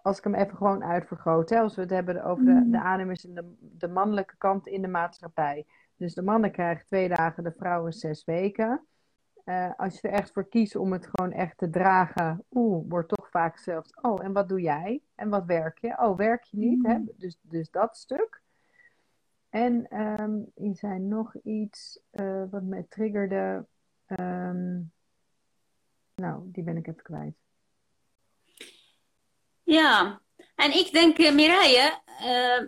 als 0.04 0.17
ik 0.17 0.23
hem 0.23 0.36
even 0.36 0.58
gewoon 0.58 0.84
uitvergroot, 0.84 1.50
hè, 1.50 1.60
als 1.60 1.76
we 1.76 1.82
het 1.82 1.89
hebben 1.89 2.23
over 2.23 2.45
de, 2.45 2.52
mm. 2.52 2.71
de 2.71 2.78
en 2.78 3.34
de, 3.34 3.56
de 3.60 3.88
mannelijke 3.88 4.38
kant 4.38 4.67
in 4.67 4.82
de 4.82 4.88
maatschappij. 4.88 5.65
Dus 5.95 6.13
de 6.13 6.21
mannen 6.21 6.52
krijgen 6.52 6.86
twee 6.86 7.10
dagen, 7.10 7.43
de 7.43 7.52
vrouwen 7.52 7.93
zes 7.93 8.26
weken. 8.26 8.86
Uh, 9.45 9.71
als 9.78 10.00
je 10.00 10.08
er 10.08 10.13
echt 10.13 10.32
voor 10.32 10.50
kiest 10.50 10.76
om 10.76 10.91
het 10.91 11.08
gewoon 11.12 11.32
echt 11.32 11.58
te 11.58 11.69
dragen, 11.69 12.43
oeh, 12.52 12.86
wordt 12.89 13.10
toch 13.10 13.30
vaak 13.30 13.58
zelfs, 13.58 13.93
oh, 14.02 14.23
en 14.23 14.34
wat 14.34 14.50
doe 14.50 14.62
jij? 14.62 15.02
En 15.15 15.30
wat 15.30 15.45
werk 15.45 15.78
je? 15.78 15.97
Oh, 15.97 16.17
werk 16.17 16.43
je 16.43 16.58
niet? 16.58 16.86
Hè? 16.86 16.97
Mm. 16.97 17.10
Dus, 17.17 17.39
dus 17.41 17.71
dat 17.71 17.97
stuk. 17.97 18.41
En 19.50 20.02
um, 20.02 20.52
zijn 20.76 21.08
nog 21.08 21.36
iets 21.36 22.00
uh, 22.12 22.43
wat 22.50 22.63
mij 22.63 22.86
triggerde. 22.89 23.65
Um, 24.08 24.91
nou, 26.15 26.41
die 26.52 26.63
ben 26.63 26.78
ik 26.78 26.88
even 26.88 27.04
kwijt. 27.04 27.46
Ja, 29.67 30.21
en 30.56 30.75
ik 30.75 30.91
denk, 30.91 31.17
uh, 31.17 31.32
Mireille, 31.32 31.99
uh, 32.21 32.67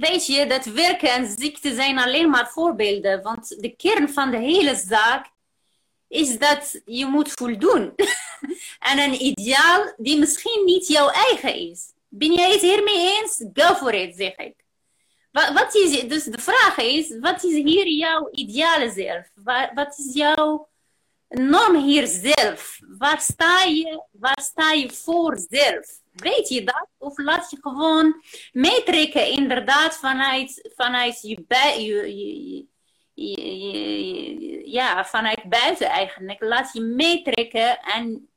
weet 0.00 0.26
je, 0.26 0.46
dat 0.46 0.64
werken 0.64 1.10
en 1.10 1.34
ziekte 1.38 1.74
zijn 1.74 1.98
alleen 1.98 2.30
maar 2.30 2.48
voorbeelden. 2.48 3.22
Want 3.22 3.62
de 3.62 3.76
kern 3.76 4.08
van 4.08 4.30
de 4.30 4.36
hele 4.36 4.74
zaak 4.74 5.30
is 6.08 6.38
dat 6.38 6.80
je 6.84 7.06
moet 7.06 7.32
voldoen 7.32 7.94
aan 8.88 8.98
een 8.98 9.22
ideaal 9.22 9.94
die 9.96 10.18
misschien 10.18 10.62
niet 10.64 10.86
jouw 10.88 11.08
eigen 11.08 11.54
is. 11.54 11.92
Ben 12.08 12.32
jij 12.32 12.50
het 12.50 12.60
hiermee 12.60 13.18
eens? 13.18 13.44
Go 13.52 13.74
for 13.74 13.94
it, 13.94 14.16
zeg 14.16 14.36
ik. 14.36 14.54
Wat, 15.32 15.52
wat 15.52 15.74
is, 15.74 16.00
dus 16.00 16.24
de 16.24 16.40
vraag 16.40 16.76
is, 16.78 17.18
wat 17.18 17.44
is 17.44 17.54
hier 17.54 17.88
jouw 17.88 18.28
ideale 18.32 18.90
zelf? 18.90 19.26
Wat 19.74 19.98
is 19.98 20.14
jouw 20.14 20.68
norm 21.28 21.76
hier 21.76 22.06
zelf? 22.06 22.78
Waar 22.98 23.20
sta 23.20 23.62
je, 23.62 24.02
waar 24.12 24.40
sta 24.42 24.72
je 24.72 24.92
voor 24.92 25.38
zelf? 25.48 26.00
Weet 26.12 26.48
je 26.48 26.64
dat? 26.64 26.88
Of 26.98 27.18
laat 27.18 27.50
je 27.50 27.56
gewoon 27.60 28.22
meetrekken 28.52 29.30
inderdaad 29.30 29.96
vanuit, 29.96 30.72
vanuit 30.76 31.20
je, 31.22 32.66
ja, 34.64 35.04
vanuit 35.04 35.42
buiten 35.48 35.86
eigenlijk. 35.86 36.40
Laat 36.40 36.72
je 36.72 36.80
meetrekken 36.80 37.80
en 37.80 38.28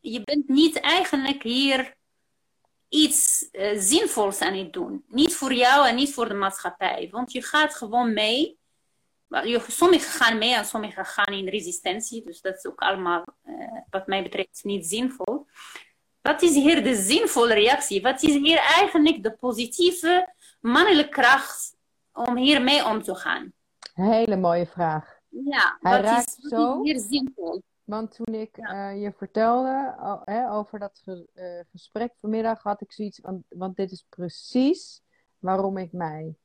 je 0.00 0.22
bent 0.24 0.48
niet 0.48 0.80
eigenlijk 0.80 1.42
hier 1.42 1.94
iets 2.88 3.48
uh, 3.52 3.70
zinvols 3.74 4.40
aan 4.40 4.54
het 4.54 4.72
doen. 4.72 5.04
Niet 5.08 5.34
voor 5.34 5.52
jou 5.52 5.88
en 5.88 5.94
niet 5.94 6.14
voor 6.14 6.28
de 6.28 6.34
maatschappij. 6.34 7.08
Want 7.10 7.32
je 7.32 7.42
gaat 7.42 7.74
gewoon 7.74 8.12
mee 8.12 8.58
sommigen 9.68 10.10
gaan 10.10 10.38
mee 10.38 10.54
en 10.54 10.64
sommigen 10.64 11.04
gaan 11.04 11.34
in 11.34 11.48
resistentie. 11.48 12.24
Dus 12.24 12.40
dat 12.40 12.56
is 12.56 12.66
ook 12.66 12.80
allemaal, 12.80 13.24
uh, 13.44 13.80
wat 13.90 14.06
mij 14.06 14.22
betreft, 14.22 14.64
niet 14.64 14.86
zinvol. 14.86 15.46
Wat 16.20 16.42
is 16.42 16.54
hier 16.54 16.82
de 16.82 16.94
zinvolle 16.94 17.54
reactie? 17.54 18.02
Wat 18.02 18.22
is 18.22 18.34
hier 18.34 18.58
eigenlijk 18.58 19.22
de 19.22 19.32
positieve 19.32 20.34
mannelijke 20.60 21.10
kracht 21.10 21.76
om 22.12 22.36
hiermee 22.36 22.84
om 22.84 23.02
te 23.02 23.14
gaan? 23.14 23.52
Hele 23.94 24.36
mooie 24.36 24.66
vraag. 24.66 25.14
Ja, 25.28 25.78
Hij 25.80 26.00
raakt 26.00 26.38
is 26.38 26.48
zo, 26.48 26.82
hier 26.82 26.98
zinvol? 26.98 27.62
Want 27.84 28.14
toen 28.14 28.34
ik 28.34 28.56
ja. 28.56 28.92
uh, 28.92 29.02
je 29.02 29.12
vertelde 29.16 29.94
uh, 30.26 30.54
over 30.54 30.78
dat 30.78 31.00
ge 31.04 31.28
uh, 31.34 31.70
gesprek 31.70 32.14
vanmiddag, 32.20 32.62
had 32.62 32.80
ik 32.80 32.92
zoiets 32.92 33.18
van, 33.22 33.44
want 33.48 33.76
dit 33.76 33.90
is 33.90 34.06
precies 34.08 35.02
waarom 35.38 35.76
ik 35.76 35.92
mij 35.92 36.36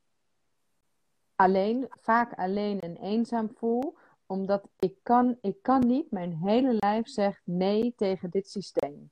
alleen, 1.41 1.87
vaak 1.89 2.33
alleen 2.33 2.79
en 2.79 2.95
eenzaam 2.97 3.49
voel, 3.55 3.97
omdat 4.25 4.69
ik 4.79 4.95
kan, 5.03 5.37
ik 5.41 5.57
kan 5.61 5.87
niet, 5.87 6.11
mijn 6.11 6.33
hele 6.33 6.73
lijf 6.79 7.07
zegt 7.07 7.41
nee 7.43 7.93
tegen 7.95 8.29
dit 8.29 8.49
systeem. 8.49 9.11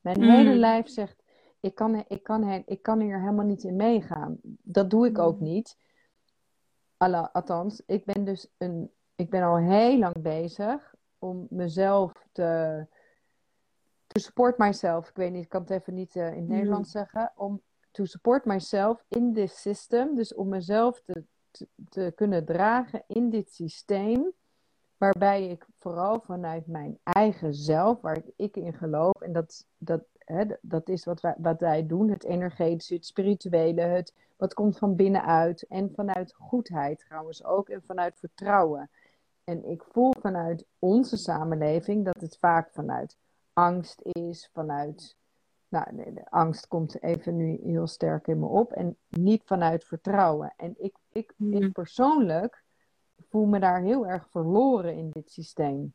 Mijn 0.00 0.20
mm. 0.20 0.28
hele 0.28 0.54
lijf 0.54 0.88
zegt, 0.88 1.22
ik 1.60 1.74
kan, 1.74 2.04
ik, 2.08 2.22
kan, 2.22 2.64
ik 2.66 2.82
kan 2.82 3.00
hier 3.00 3.20
helemaal 3.20 3.44
niet 3.44 3.64
in 3.64 3.76
meegaan. 3.76 4.38
Dat 4.62 4.90
doe 4.90 5.06
ik 5.06 5.18
ook 5.18 5.38
mm. 5.38 5.44
niet. 5.44 5.76
Althans, 7.32 7.82
ik 7.86 8.04
ben 8.04 8.24
dus 8.24 8.48
een, 8.58 8.90
ik 9.14 9.30
ben 9.30 9.42
al 9.42 9.56
heel 9.56 9.98
lang 9.98 10.22
bezig 10.22 10.94
om 11.18 11.46
mezelf 11.50 12.12
te, 12.32 12.86
to 14.06 14.20
support 14.20 14.58
myself. 14.58 15.08
Ik 15.08 15.16
weet 15.16 15.32
niet, 15.32 15.42
ik 15.42 15.48
kan 15.48 15.60
het 15.60 15.70
even 15.70 15.94
niet 15.94 16.14
uh, 16.14 16.26
in 16.26 16.32
het 16.32 16.48
mm. 16.48 16.54
Nederlands 16.54 16.90
zeggen. 16.90 17.32
Om 17.36 17.62
to 17.90 18.04
support 18.04 18.44
myself 18.44 19.04
in 19.08 19.32
this 19.32 19.60
system. 19.60 20.14
Dus 20.14 20.34
om 20.34 20.48
mezelf 20.48 21.02
te, 21.04 21.24
te, 21.88 22.12
kunnen 22.14 22.44
dragen 22.44 23.02
in 23.06 23.30
dit 23.30 23.52
systeem. 23.52 24.32
Waarbij 24.96 25.48
ik 25.48 25.66
vooral 25.78 26.20
vanuit 26.20 26.66
mijn 26.66 26.98
eigen 27.02 27.54
zelf, 27.54 28.00
waar 28.00 28.22
ik 28.36 28.56
in 28.56 28.74
geloof, 28.74 29.20
en 29.20 29.32
dat, 29.32 29.66
dat, 29.78 30.04
hè, 30.18 30.44
dat 30.60 30.88
is 30.88 31.04
wat 31.04 31.20
wij, 31.20 31.34
wat 31.38 31.60
wij 31.60 31.86
doen, 31.86 32.08
het 32.08 32.24
energetische, 32.24 32.94
het 32.94 33.06
spirituele, 33.06 33.80
het 33.80 34.12
wat 34.36 34.54
komt 34.54 34.78
van 34.78 34.96
binnenuit. 34.96 35.66
En 35.66 35.92
vanuit 35.94 36.34
goedheid 36.34 36.98
trouwens 36.98 37.44
ook, 37.44 37.68
en 37.68 37.82
vanuit 37.82 38.18
vertrouwen. 38.18 38.90
En 39.44 39.64
ik 39.64 39.84
voel 39.84 40.12
vanuit 40.20 40.64
onze 40.78 41.16
samenleving 41.16 42.04
dat 42.04 42.20
het 42.20 42.36
vaak 42.38 42.70
vanuit 42.72 43.16
angst 43.52 44.00
is, 44.02 44.50
vanuit. 44.52 45.16
Nou, 45.68 45.96
de, 45.96 46.30
angst 46.30 46.68
komt 46.68 47.02
even 47.02 47.36
nu 47.36 47.60
heel 47.62 47.86
sterk 47.86 48.26
in 48.26 48.38
me 48.38 48.46
op. 48.46 48.72
En 48.72 48.96
niet 49.08 49.42
vanuit 49.44 49.84
vertrouwen. 49.84 50.54
En 50.56 50.74
ik, 50.78 50.96
ik, 51.14 51.34
ik 51.36 51.60
Mhm. 51.60 51.70
persoonlijk 51.70 52.62
voel 53.28 53.44
me 53.44 53.58
daar 53.58 53.80
heel 53.82 54.06
erg 54.06 54.28
verloren 54.30 54.94
in 54.94 55.10
dit 55.10 55.30
systeem. 55.30 55.94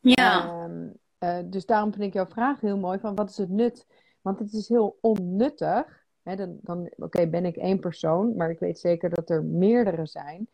Ja, 0.00 0.44
Ehm, 0.44 0.88
eh, 1.18 1.38
dus 1.44 1.66
daarom 1.66 1.92
vind 1.92 2.04
ik 2.04 2.12
jouw 2.12 2.26
vraag 2.26 2.60
heel 2.60 2.78
mooi 2.78 2.98
van 2.98 3.14
wat 3.14 3.30
is 3.30 3.36
het 3.36 3.48
nut? 3.50 3.86
Want 4.20 4.38
het 4.38 4.52
is 4.52 4.68
heel 4.68 4.98
onnuttig. 5.00 6.04
Hè, 6.22 6.36
dan, 6.36 6.58
dan, 6.62 6.90
Oké, 6.96 7.26
ben 7.28 7.44
ik 7.44 7.56
één 7.56 7.80
persoon, 7.80 8.36
maar 8.36 8.50
ik 8.50 8.58
weet 8.58 8.78
zeker 8.78 9.10
dat 9.10 9.30
er 9.30 9.44
meerdere 9.44 10.06
zijn. 10.06 10.48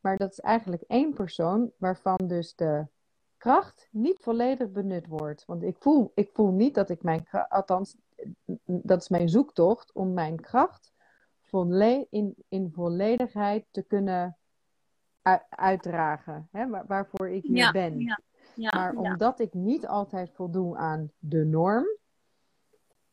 Maar 0.00 0.16
dat 0.16 0.30
is 0.30 0.40
eigenlijk 0.40 0.82
één 0.86 1.14
persoon 1.14 1.70
waarvan 1.76 2.16
dus 2.26 2.54
de 2.54 2.86
kracht 3.36 3.88
niet 3.90 4.18
volledig 4.20 4.70
benut 4.70 5.06
wordt. 5.06 5.44
Want 5.44 5.62
ik 5.62 5.76
voel, 5.78 6.12
ik 6.14 6.30
voel 6.32 6.50
niet 6.50 6.74
dat 6.74 6.90
ik 6.90 7.02
mijn 7.02 7.24
kracht, 7.24 7.50
althans, 7.50 7.96
dat 8.64 9.00
is 9.00 9.08
mijn 9.08 9.28
zoektocht 9.28 9.92
om 9.92 10.12
mijn 10.12 10.40
kracht 10.40 10.92
volle 11.48 12.06
in, 12.10 12.34
in 12.48 12.70
volledigheid 12.72 13.64
te 13.70 13.82
kunnen 13.82 14.36
uitdragen. 15.48 16.48
Hè, 16.52 16.68
waar- 16.68 16.86
waarvoor 16.86 17.28
ik 17.28 17.42
hier 17.42 17.56
ja, 17.56 17.70
ben. 17.72 18.00
ja, 18.00 18.18
ja, 18.54 18.70
Maar 18.74 18.96
omdat 18.96 19.40
ik 19.40 19.54
niet 19.54 19.86
altijd 19.86 20.30
voldoe 20.32 20.76
aan 20.76 21.10
de 21.18 21.44
norm, 21.44 21.86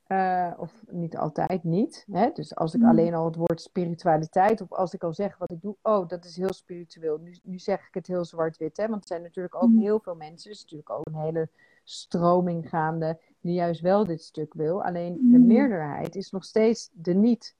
eh, 0.04 0.54
of 0.58 0.84
niet 0.89 1.17
altijd 1.17 1.63
niet, 1.63 2.06
hè? 2.12 2.30
dus 2.34 2.56
als 2.56 2.74
ik 2.74 2.80
Mhm. 2.82 2.89
alleen 2.89 3.13
al 3.13 3.26
het 3.26 3.36
woord 3.36 3.62
spiritualiteit, 3.62 4.62
of 4.62 4.71
als 4.74 4.93
ik 4.93 5.04
al 5.04 5.13
zeg 5.13 5.38
wat 5.38 5.52
ik 5.52 5.62
doe, 5.62 5.76
oh, 5.82 6.08
dat 6.08 6.26
is 6.26 6.36
heel 6.38 6.54
spiritueel. 6.54 7.17
Nu, 7.17 7.38
nu 7.43 7.60
zeg 7.60 7.88
ik 7.88 7.93
het 7.93 8.08
heel 8.08 8.26
zwart-wit, 8.26 8.78
hè? 8.78 8.88
want 8.88 9.02
er 9.02 9.08
zijn 9.08 9.21
natuurlijk 9.21 9.56
ook 9.56 9.69
Mhm. 9.69 9.80
heel 9.82 10.00
veel 10.00 10.15
mensen, 10.15 10.50
er 10.50 10.56
is 10.56 10.62
natuurlijk 10.62 10.89
ook 10.89 11.06
een 11.06 11.15
hele 11.21 11.50
stroming 11.84 12.69
gaande, 12.69 13.19
die 13.39 13.54
juist 13.54 13.82
wel 13.82 14.06
dit 14.06 14.21
stuk 14.24 14.54
wil. 14.54 14.84
Alleen 14.84 15.13
de 15.32 15.38
Mhm. 15.38 15.48
meerderheid 15.48 16.15
is 16.15 16.32
nog 16.32 16.43
steeds 16.43 16.89
de 16.93 17.13
niet. 17.13 17.56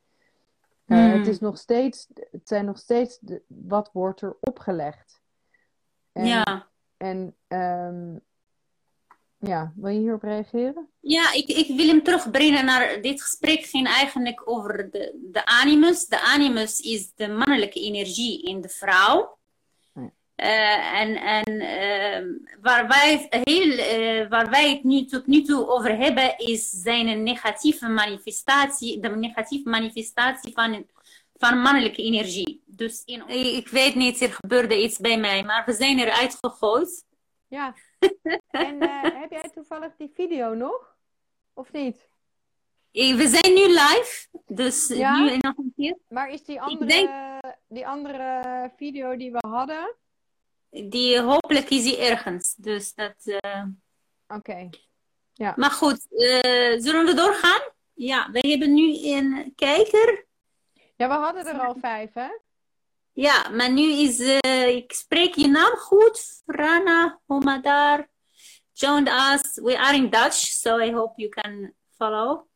Eh, 0.86 0.98
Mhm. 0.98 1.12
het, 1.12 1.28
is 1.28 1.39
nog 1.39 1.58
steeds, 1.58 2.08
het 2.32 2.48
zijn 2.48 2.65
nog 2.65 2.78
steeds 2.78 3.17
de, 3.21 3.41
wat 3.48 3.89
wordt 3.93 4.21
er 4.21 4.38
opgelegd. 4.39 5.21
En, 6.12 6.26
Ja. 6.26 6.67
en 6.98 7.36
ehm, 7.48 8.17
ja, 9.38 9.74
wil 9.76 9.91
je 9.91 10.00
hierop 10.00 10.21
reageren? 10.24 10.89
Ja, 11.00 11.34
ik, 11.34 11.48
ik 11.48 11.78
wil 11.78 11.88
hem 11.88 12.04
terugbrengen 12.04 12.65
naar 12.65 13.02
dit 13.02 13.21
gesprek 13.21 13.65
ging 13.65 13.88
eigenlijk 13.88 14.41
over 14.50 14.91
de, 14.91 15.19
de 15.32 15.45
animus. 15.45 16.06
De 16.06 16.21
animus 16.21 16.80
is 16.80 17.13
de 17.13 17.28
mannelijke 17.28 17.80
energie 17.80 18.43
in 18.43 18.62
de 18.62 18.69
vrouw. 18.69 19.35
Eh, 20.36 21.00
en 21.02 21.15
en 21.15 21.60
ehm, 21.60 22.28
waar, 22.62 22.88
wij, 22.88 23.28
heel, 23.30 23.78
eh, 23.78 24.30
waar 24.30 24.50
wij 24.50 24.69
het 24.69 24.84
nu 24.84 25.06
tot 25.06 25.28
nu 25.28 25.41
toe 25.41 25.67
over 25.67 25.98
hebben, 25.98 26.38
is 26.38 26.69
zijn 26.69 27.08
een 27.08 27.24
negatieve 27.24 27.88
manifestatie, 27.88 29.00
de 29.00 29.10
negatieve 29.10 29.69
manifestatie 29.69 30.54
van, 30.54 30.86
van 31.34 31.62
mannelijke 31.62 32.02
energie. 32.04 32.63
Dus 32.65 33.04
in, 33.06 33.28
ik 33.58 33.67
weet 33.67 33.95
niet, 33.95 34.21
er 34.21 34.32
gebeurde 34.32 34.84
iets 34.84 34.98
bij 34.98 35.17
mij, 35.19 35.43
maar 35.43 35.63
we 35.65 35.74
zijn 35.74 36.00
eruit 36.00 36.38
gegooid. 36.41 37.06
Ja. 37.48 37.76
En 38.48 38.80
eh, 38.80 39.02
heb 39.02 39.32
jij 39.32 39.50
toevallig 39.54 39.95
die 39.98 40.12
video 40.15 40.54
nog? 40.54 40.95
Of 41.54 41.71
niet? 41.71 42.08
We 42.91 43.28
zijn 43.28 43.54
nu 43.54 43.67
live, 43.67 44.28
dus 44.48 44.88
Ja? 44.88 45.19
nu 45.19 45.38
nog 45.38 45.58
een 45.58 45.74
keer. 45.76 45.98
Maar 46.10 46.30
is 46.30 46.43
die 46.43 46.62
andere, 46.62 46.86
denk- 46.86 47.56
die 47.67 47.88
andere 47.88 48.71
video 48.78 49.17
die 49.17 49.32
we 49.32 49.38
hadden? 49.48 49.95
Die, 50.83 51.19
hopelijk 51.21 51.69
is 51.69 51.83
die 51.83 51.97
ergens. 51.97 52.55
Dus 52.55 52.93
dat, 52.93 53.15
eh, 53.25 53.63
Oké. 54.27 54.69
Maar 55.55 55.71
goed, 55.71 56.07
eh, 56.09 56.73
zullen 56.77 57.05
we 57.05 57.13
doorgaan? 57.13 57.61
Ja, 57.93 58.29
we 58.31 58.47
hebben 58.47 58.73
nu 58.73 59.07
een 59.07 59.53
kijker. 59.55 60.25
Ja, 60.95 61.07
we 61.07 61.13
hadden 61.13 61.45
er 61.45 61.59
al 61.59 61.75
vijf, 61.79 62.13
hè? 62.13 62.27
Ja, 63.13 63.49
maar 63.49 63.71
nu 63.71 63.91
is, 63.91 64.19
eh, 64.19 64.67
ik 64.67 64.93
spreek 64.93 65.35
je 65.35 65.47
naam 65.47 65.75
goed. 65.75 66.41
Rana 66.45 67.19
Homadar 67.25 68.07
joined 68.73 69.07
us. 69.07 69.59
We 69.63 69.77
are 69.77 69.95
in 69.95 70.09
Dutch, 70.09 70.38
so 70.38 70.79
I 70.79 70.91
hope 70.91 71.21
you 71.21 71.29
can 71.29 71.73
follow. 71.97 72.47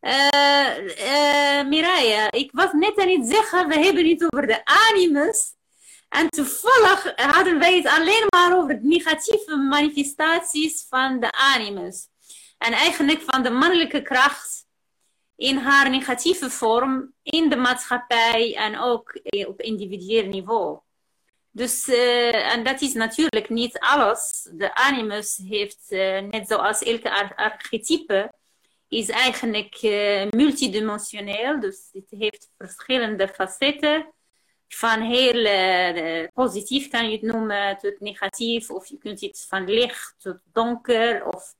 Eh 0.00 1.58
eh 1.58 1.66
Mireille, 1.66 2.30
ik 2.30 2.50
was 2.52 2.72
net 2.72 2.98
aan 2.98 3.08
het 3.08 3.28
zeggen, 3.28 3.68
we 3.68 3.78
hebben 3.78 4.08
het 4.08 4.24
over 4.24 4.46
de 4.46 4.64
animus. 4.64 5.54
En 6.14 6.28
toevallig 6.28 7.12
hadden 7.16 7.58
wij 7.58 7.76
het 7.76 7.86
alleen 7.86 8.26
maar 8.28 8.56
over 8.56 8.78
negatieve 8.82 9.56
manifestaties 9.56 10.86
van 10.88 11.20
de 11.20 11.32
animus. 11.32 12.08
En 12.58 12.72
eigenlijk 12.72 13.20
van 13.20 13.42
de 13.42 13.50
mannelijke 13.50 14.02
kracht 14.02 14.66
in 15.36 15.56
haar 15.56 15.90
negatieve 15.90 16.50
vorm 16.50 17.12
in 17.22 17.48
de 17.48 17.56
maatschappij 17.56 18.56
en 18.56 18.78
ook 18.78 19.10
eh, 19.10 19.48
op 19.48 19.60
individueel 19.60 20.26
niveau. 20.26 20.78
Dus, 21.50 21.88
eh, 21.88 22.52
en 22.52 22.64
dat 22.64 22.80
is 22.80 22.92
natuurlijk 22.92 23.48
niet 23.48 23.78
alles. 23.78 24.48
De 24.52 24.74
animus 24.74 25.40
heeft, 25.48 25.84
eh, 25.88 26.20
net 26.20 26.48
zoals 26.48 26.82
elke 26.82 27.10
ar- 27.10 27.34
archetype, 27.34 28.32
is 28.88 29.08
eigenlijk 29.08 29.74
eh, 29.74 30.26
multidimensioneel. 30.30 31.60
Dus 31.60 31.88
het 31.92 32.10
heeft 32.18 32.50
verschillende 32.58 33.28
facetten. 33.28 34.13
Van 34.74 35.00
heel 35.00 35.44
eh, 35.44 36.28
positief 36.32 36.88
kan 36.88 37.04
je 37.10 37.12
het 37.12 37.22
noemen 37.22 37.78
tot 37.78 38.00
negatief. 38.00 38.70
Of 38.70 38.86
je 38.86 38.98
kunt 38.98 39.20
het 39.20 39.46
van 39.48 39.64
licht 39.70 40.14
tot 40.18 40.38
donker. 40.52 41.26
Of 41.26 41.54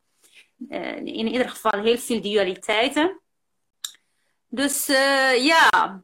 eh, 0.68 0.96
in 0.96 1.06
ieder 1.26 1.48
geval 1.48 1.82
heel 1.82 1.98
veel 1.98 2.20
dualiteiten. 2.20 3.20
Dus 4.48 4.88
eh, 4.88 5.44
ja, 5.44 6.02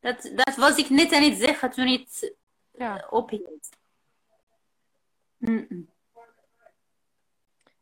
dat, 0.00 0.30
dat 0.34 0.56
was 0.56 0.76
ik 0.76 0.90
net 0.90 1.12
aan 1.12 1.22
het 1.22 1.38
zeggen 1.38 1.70
toen 1.70 1.86
het 1.86 2.34
Ja. 2.72 3.06
ophield. 3.10 3.68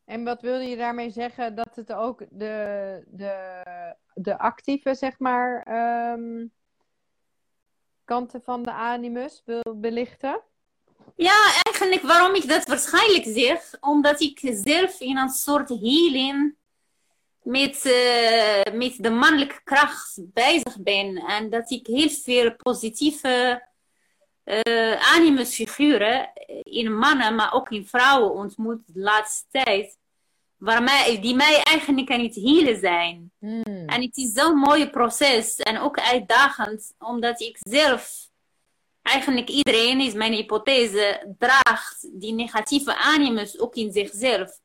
En 0.05 0.23
wat 0.23 0.41
wilde 0.41 0.63
je 0.63 0.77
daarmee 0.77 1.09
zeggen? 1.09 1.55
Dat 1.55 1.75
het 1.75 1.93
ook 1.93 2.19
de, 2.29 3.03
de, 3.07 3.63
de 4.13 4.37
actieve, 4.37 4.95
zeg 4.95 5.19
maar, 5.19 5.61
ehm, 5.63 6.45
kanten 8.07 8.41
van 8.43 8.63
de 8.63 8.71
animus 8.71 9.41
wil 9.45 9.75
belichten? 9.75 10.41
Ja, 11.15 11.51
eigenlijk 11.63 12.01
waarom 12.01 12.35
ik 12.35 12.47
dat 12.47 12.67
waarschijnlijk 12.67 13.25
zeg, 13.25 13.73
omdat 13.79 14.21
ik 14.21 14.39
zelf 14.43 14.99
in 14.99 15.17
een 15.17 15.29
soort 15.29 15.69
healing 15.69 16.55
met, 17.43 17.85
eh, 17.85 18.73
met 18.73 18.95
de 18.97 19.09
mannelijke 19.09 19.61
kracht 19.63 20.19
bezig 20.33 20.79
ben. 20.79 21.17
En 21.17 21.49
dat 21.49 21.71
ik 21.71 21.87
heel 21.87 22.09
veel 22.09 22.55
positieve 22.55 23.65
eh 24.43 25.13
animusfiguren 25.15 26.31
in 26.63 26.97
mannen, 26.97 27.35
maar 27.35 27.53
ook 27.53 27.69
in 27.69 27.87
vrouwen 27.87 28.33
ontmoet 28.33 28.79
de 28.85 28.99
laatste 28.99 29.45
tijd. 29.51 29.96
Waar 30.57 30.83
mij, 30.83 31.19
die 31.21 31.35
mij 31.35 31.63
eigenlijk 31.63 32.11
aan 32.11 32.23
het 32.23 32.35
healen 32.35 32.79
zijn. 32.79 33.31
Hmm. 33.39 33.63
En 33.63 34.01
het 34.01 34.17
is 34.17 34.31
zo'n 34.31 34.57
mooi 34.57 34.89
proces 34.89 35.55
en 35.55 35.79
ook 35.79 35.99
uitdagend, 35.99 36.93
omdat 36.99 37.41
ik 37.41 37.57
zelf, 37.59 38.29
eigenlijk 39.01 39.49
iedereen 39.49 39.99
is 39.99 40.13
mijn 40.13 40.33
hypothese, 40.33 41.35
draagt 41.37 42.07
die 42.11 42.33
negatieve 42.33 42.95
animus 42.95 43.59
ook 43.59 43.75
in 43.75 43.91
zichzelf. 43.91 44.59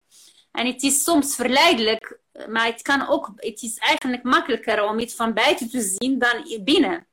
En 0.53 0.67
het 0.67 0.83
is 0.83 1.03
soms 1.03 1.35
verleidelijk, 1.35 2.19
maar 2.49 2.67
het 2.67 2.83
kan 2.83 3.09
ook, 3.09 3.33
het 3.37 3.63
is 3.63 3.79
eigenlijk 3.79 4.23
makkelijker 4.23 4.85
om 4.85 4.99
het 4.99 5.15
van 5.15 5.35
buiten 5.35 5.71
te 5.71 5.81
zien 5.81 6.19
dan 6.19 6.61
binnen. 6.65 7.07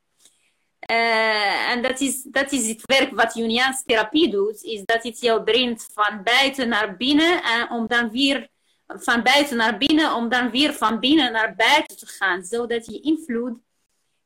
Eh, 0.80 1.70
en 1.70 1.82
dat 1.82 2.00
is, 2.00 2.22
dat 2.22 2.52
is 2.52 2.68
het 2.68 2.82
werk 2.84 3.14
wat 3.14 3.34
Jungiaans 3.34 3.82
therapie 3.86 4.30
doet, 4.30 4.62
is 4.62 4.84
dat 4.84 5.02
het 5.02 5.20
jou 5.20 5.42
brengt 5.42 5.86
van 5.92 6.22
buiten 6.22 6.68
naar 6.68 6.96
binnen 6.96 7.42
en 7.42 7.70
om 7.70 7.86
dan 7.86 8.10
weer 8.10 8.48
van 8.98 9.22
buiten 9.22 9.56
naar 9.56 9.78
binnen, 9.78 10.14
om 10.14 10.28
dan 10.28 10.50
weer 10.50 10.72
van 10.72 11.00
binnen 11.00 11.32
naar 11.32 11.54
buiten 11.54 11.96
te 11.96 12.06
gaan, 12.06 12.44
zodat 12.44 12.86
je 12.86 13.00
invloed 13.00 13.58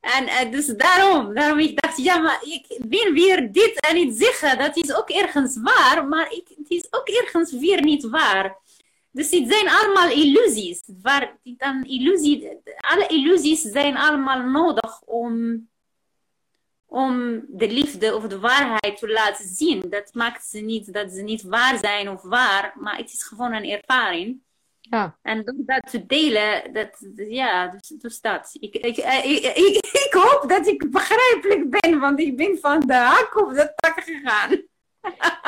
En 0.00 0.24
uh, 0.24 0.50
dus 0.50 0.66
daarom, 0.66 1.34
daarom 1.34 1.58
ik 1.58 1.82
dacht, 1.82 1.96
ja, 1.96 2.18
maar 2.18 2.38
ik 2.42 2.80
wil 2.88 3.12
weer 3.12 3.52
dit 3.52 3.80
en 3.80 3.94
niet 3.94 4.18
zeggen. 4.18 4.58
Dat 4.58 4.76
is 4.76 4.94
ook 4.94 5.10
ergens 5.10 5.58
waar, 5.62 6.08
maar 6.08 6.32
ik, 6.32 6.48
het 6.48 6.70
is 6.70 6.86
ook 6.90 7.08
ergens 7.08 7.52
weer 7.52 7.82
niet 7.82 8.08
waar. 8.08 8.56
Dus 9.10 9.30
het 9.30 9.48
zijn 9.48 9.68
allemaal 9.68 10.10
illusies. 10.10 10.82
Waar, 11.02 11.38
dan 11.42 11.84
illusie, 11.84 12.48
alle 12.76 13.06
illusies 13.06 13.60
zijn 13.60 13.96
allemaal 13.96 14.42
nodig 14.42 15.00
om 15.00 15.66
om 16.94 17.44
de 17.48 17.72
liefde 17.72 18.14
of 18.14 18.26
de 18.26 18.38
waarheid 18.38 18.96
te 18.98 19.08
laten 19.08 19.44
zien. 19.44 19.90
Dat 19.90 20.14
maakt 20.14 20.46
ze 20.46 20.60
niet 20.60 20.92
dat 20.92 21.12
ze 21.12 21.22
niet 21.22 21.42
waar 21.42 21.78
zijn 21.78 22.08
of 22.08 22.22
waar, 22.22 22.74
maar 22.78 22.96
het 22.96 23.12
is 23.12 23.22
gewoon 23.22 23.52
een 23.52 23.70
ervaring. 23.70 24.42
Ja. 24.80 25.18
En 25.22 25.44
door 25.44 25.54
dat 25.56 25.90
te 25.90 26.06
delen, 26.06 26.72
dat, 26.72 27.06
ja, 27.14 27.68
dus, 27.68 27.88
dus 27.88 28.20
dat. 28.20 28.56
Ik, 28.60 28.74
ik, 28.74 28.96
ik, 29.24 29.76
ik, 30.06 30.08
hoop 30.10 30.44
dat 30.48 30.66
ik 30.66 30.90
begrijpelijk 30.90 31.80
ben, 31.80 32.00
want 32.00 32.20
ik 32.20 32.36
ben 32.36 32.58
van 32.58 32.80
de 32.80 32.94
hak 32.94 33.40
op 33.40 33.54
de 33.54 33.72
tak 33.74 34.00
gegaan. 34.00 34.62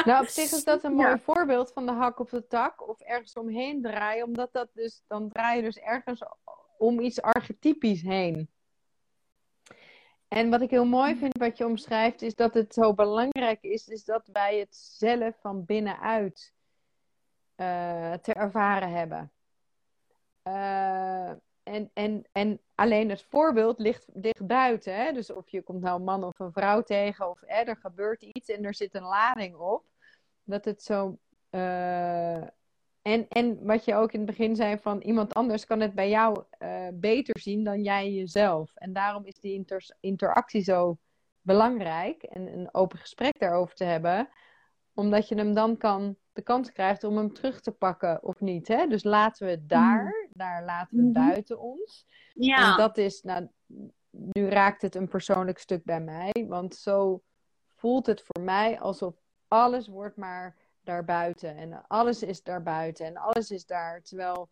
Nou, 0.05 0.23
op 0.23 0.29
zich 0.29 0.53
is 0.53 0.65
dat 0.65 0.85
een 0.85 0.95
mooi 0.95 1.19
voorbeeld 1.25 1.73
van 1.73 1.87
de 1.87 1.93
hak 1.93 2.19
op 2.19 2.31
de 2.31 2.47
tak 2.47 2.89
of 2.89 3.01
ergens 3.01 3.33
omheen 3.33 3.83
draaien, 3.83 4.25
omdat 4.25 4.53
dat 4.53 4.69
dus, 4.73 5.03
dan 5.07 5.29
draai 5.29 5.57
je 5.57 5.63
dus 5.63 5.79
ergens 5.79 6.23
om 6.79 7.01
iets 7.01 7.23
archetypisch 7.23 8.03
heen. 8.03 8.49
En 10.37 10.51
wat 10.51 10.61
ik 10.61 10.71
heel 10.71 10.85
mooi 10.85 11.17
vind 11.17 11.39
wat 11.39 11.59
je 11.59 11.67
omschrijft, 11.67 12.23
is 12.23 12.35
dat 12.35 12.55
het 12.55 12.75
zo 12.75 12.95
belangrijk 12.95 13.63
is, 13.63 13.89
is 13.89 14.05
dat 14.05 14.29
wij 14.33 14.59
het 14.59 14.77
zelf 14.77 15.37
van 15.41 15.65
binnenuit 15.65 16.55
uh, 17.57 18.13
te 18.13 18.33
ervaren 18.33 18.91
hebben. 18.91 19.33
Uh, 20.45 21.29
en, 21.63 21.91
en, 21.93 22.25
en 22.33 22.61
alleen 22.75 23.11
het 23.11 23.23
voorbeeld 23.23 23.79
ligt, 23.79 24.07
ligt 24.13 24.47
buiten. 24.47 24.95
Hè? 24.95 25.13
Dus 25.13 25.31
of 25.31 25.49
je 25.49 25.63
komt 25.63 25.83
nou 25.83 25.99
een 25.99 26.05
man 26.05 26.25
of 26.25 26.39
een 26.39 26.53
vrouw 26.53 26.83
tegen, 26.83 27.31
of 27.31 27.43
er 27.47 27.77
gebeurt 27.77 28.23
iets 28.23 28.49
en 28.49 28.65
er 28.65 28.75
zit 28.75 28.95
een 28.95 29.03
lading 29.03 29.55
op. 29.55 29.85
Dat 30.45 30.65
het 30.65 30.83
zo 30.83 31.19
uh, 31.51 32.43
en, 33.07 33.29
en 33.29 33.65
wat 33.65 33.85
je 33.85 33.95
ook 33.95 34.13
in 34.13 34.21
het 34.21 34.29
begin 34.29 34.57
zei 34.57 34.79
van 34.79 35.01
iemand 35.01 35.35
anders 35.35 35.67
kan 35.67 35.81
het 35.81 35.95
bij 35.95 36.09
jou 36.09 36.45
uh, 36.59 36.89
beter 36.95 37.39
zien 37.41 37.65
dan 37.65 37.83
jij 37.83 38.13
jezelf. 38.13 38.71
En 38.75 38.93
daarom 38.93 39.25
is 39.25 39.41
die 39.41 39.53
inter 39.53 39.89
interactie 40.01 40.63
zo 40.63 40.99
belangrijk 41.41 42.23
en 42.23 42.47
een 42.47 42.75
open 42.75 42.99
gesprek 42.99 43.39
daarover 43.39 43.75
te 43.75 43.85
hebben. 43.85 44.29
Omdat 44.95 45.29
je 45.29 45.35
hem 45.35 45.55
dan 45.55 45.77
kan, 45.77 46.17
de 46.33 46.43
kans 46.43 46.73
krijgt 46.73 47.05
om 47.05 47.17
hem 47.17 47.33
terug 47.33 47.61
te 47.61 47.73
pakken 47.73 48.23
of 48.23 48.41
niet. 48.41 48.69
Hè? 48.69 48.87
Dus 48.87 49.05
laten 49.05 49.47
we 49.47 49.53
het 49.53 49.69
daar, 49.69 50.05
mm. 50.05 50.29
daar 50.33 50.65
laten 50.65 50.97
we 50.97 51.03
-hmm. 51.03 51.13
buiten 51.13 51.61
ons. 51.61 52.07
Ja. 52.35 52.71
En 52.71 52.77
dat 52.77 52.99
is, 52.99 53.23
nou, 53.23 53.49
nu 54.11 54.49
raakt 54.49 54.83
het 54.83 54.95
een 54.95 55.09
persoonlijk 55.09 55.59
stuk 55.59 55.85
bij 55.85 56.01
mij. 56.01 56.33
Want 56.49 56.75
zo 56.75 57.23
voelt 57.75 58.07
het 58.07 58.23
voor 58.23 58.45
mij 58.45 58.81
alsof 58.81 59.15
alles 59.49 59.89
wordt 59.89 60.17
maar 60.17 60.57
daarbuiten. 60.87 61.57
En 61.57 61.87
alles 61.87 62.23
is 62.23 62.43
daarbuiten. 62.43 63.07
En 63.07 63.17
alles 63.17 63.51
is 63.51 63.67
daar. 63.67 64.03
Terwijl 64.03 64.51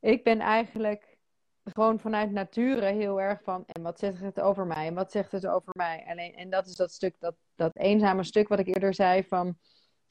ik 0.00 0.24
ben 0.24 0.40
eigenlijk 0.40 1.16
gewoon 1.64 2.00
vanuit 2.00 2.30
nature 2.30 2.86
heel 2.86 3.20
erg 3.20 3.42
van. 3.42 3.64
En 3.66 3.82
wat 3.82 3.98
zegt 3.98 4.20
het 4.20 4.40
over 4.40 4.66
mij? 4.66 4.86
En 4.86 4.94
wat 4.94 5.12
zegt 5.12 5.32
het 5.32 5.46
over 5.46 5.72
mij? 5.76 6.04
Alleen, 6.08 6.34
en 6.34 6.50
dat 6.50 6.66
is 6.66 6.74
dat 6.74 6.92
stuk, 6.92 7.14
dat, 7.18 7.34
dat 7.54 7.76
eenzame 7.76 8.24
stuk 8.24 8.48
wat 8.48 8.58
ik 8.58 8.66
eerder 8.66 8.94
zei 8.94 9.24
van. 9.24 9.58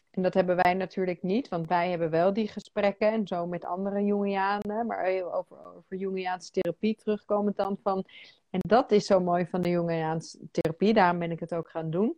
En 0.10 0.22
dat 0.22 0.34
hebben 0.34 0.56
wij 0.56 0.74
natuurlijk 0.74 1.24
niet, 1.24 1.48
want 1.48 1.68
wij 1.68 1.90
hebben 1.90 2.10
wel 2.10 2.34
die 2.34 2.48
gesprekken 2.48 3.12
en 3.12 3.28
zo 3.28 3.48
met 3.48 3.66
andere 3.66 4.04
Jungianen. 4.04 4.86
Maar 4.88 5.32
over, 5.32 5.76
over 5.76 5.98
Jungiaanse 5.98 6.52
therapie 6.52 6.96
terugkomend 6.96 7.56
dan 7.56 7.78
van. 7.84 8.06
En 8.50 8.60
dat 8.68 8.92
is 8.92 9.06
zo 9.06 9.20
mooi 9.20 9.46
van 9.46 9.62
de 9.62 9.70
Jungiaanse 9.70 10.38
therapie, 10.52 10.94
daarom 10.94 11.20
ben 11.20 11.32
ik 11.32 11.40
het 11.40 11.54
ook 11.54 11.70
gaan 11.70 11.90
doen 11.90 12.18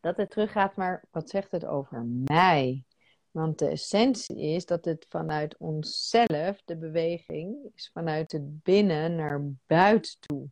dat 0.00 0.16
het 0.16 0.30
teruggaat, 0.30 0.76
maar 0.76 1.04
wat 1.10 1.30
zegt 1.30 1.50
het 1.50 1.64
over 1.64 2.04
mij? 2.24 2.84
Want 3.30 3.58
de 3.58 3.68
essentie 3.68 4.40
is 4.40 4.66
dat 4.66 4.84
het 4.84 5.06
vanuit 5.08 5.56
onszelf, 5.58 6.62
de 6.64 6.76
beweging, 6.76 7.70
is 7.74 7.90
vanuit 7.92 8.32
het 8.32 8.62
binnen 8.62 9.14
naar 9.14 9.42
buiten 9.66 10.16
toe. 10.20 10.48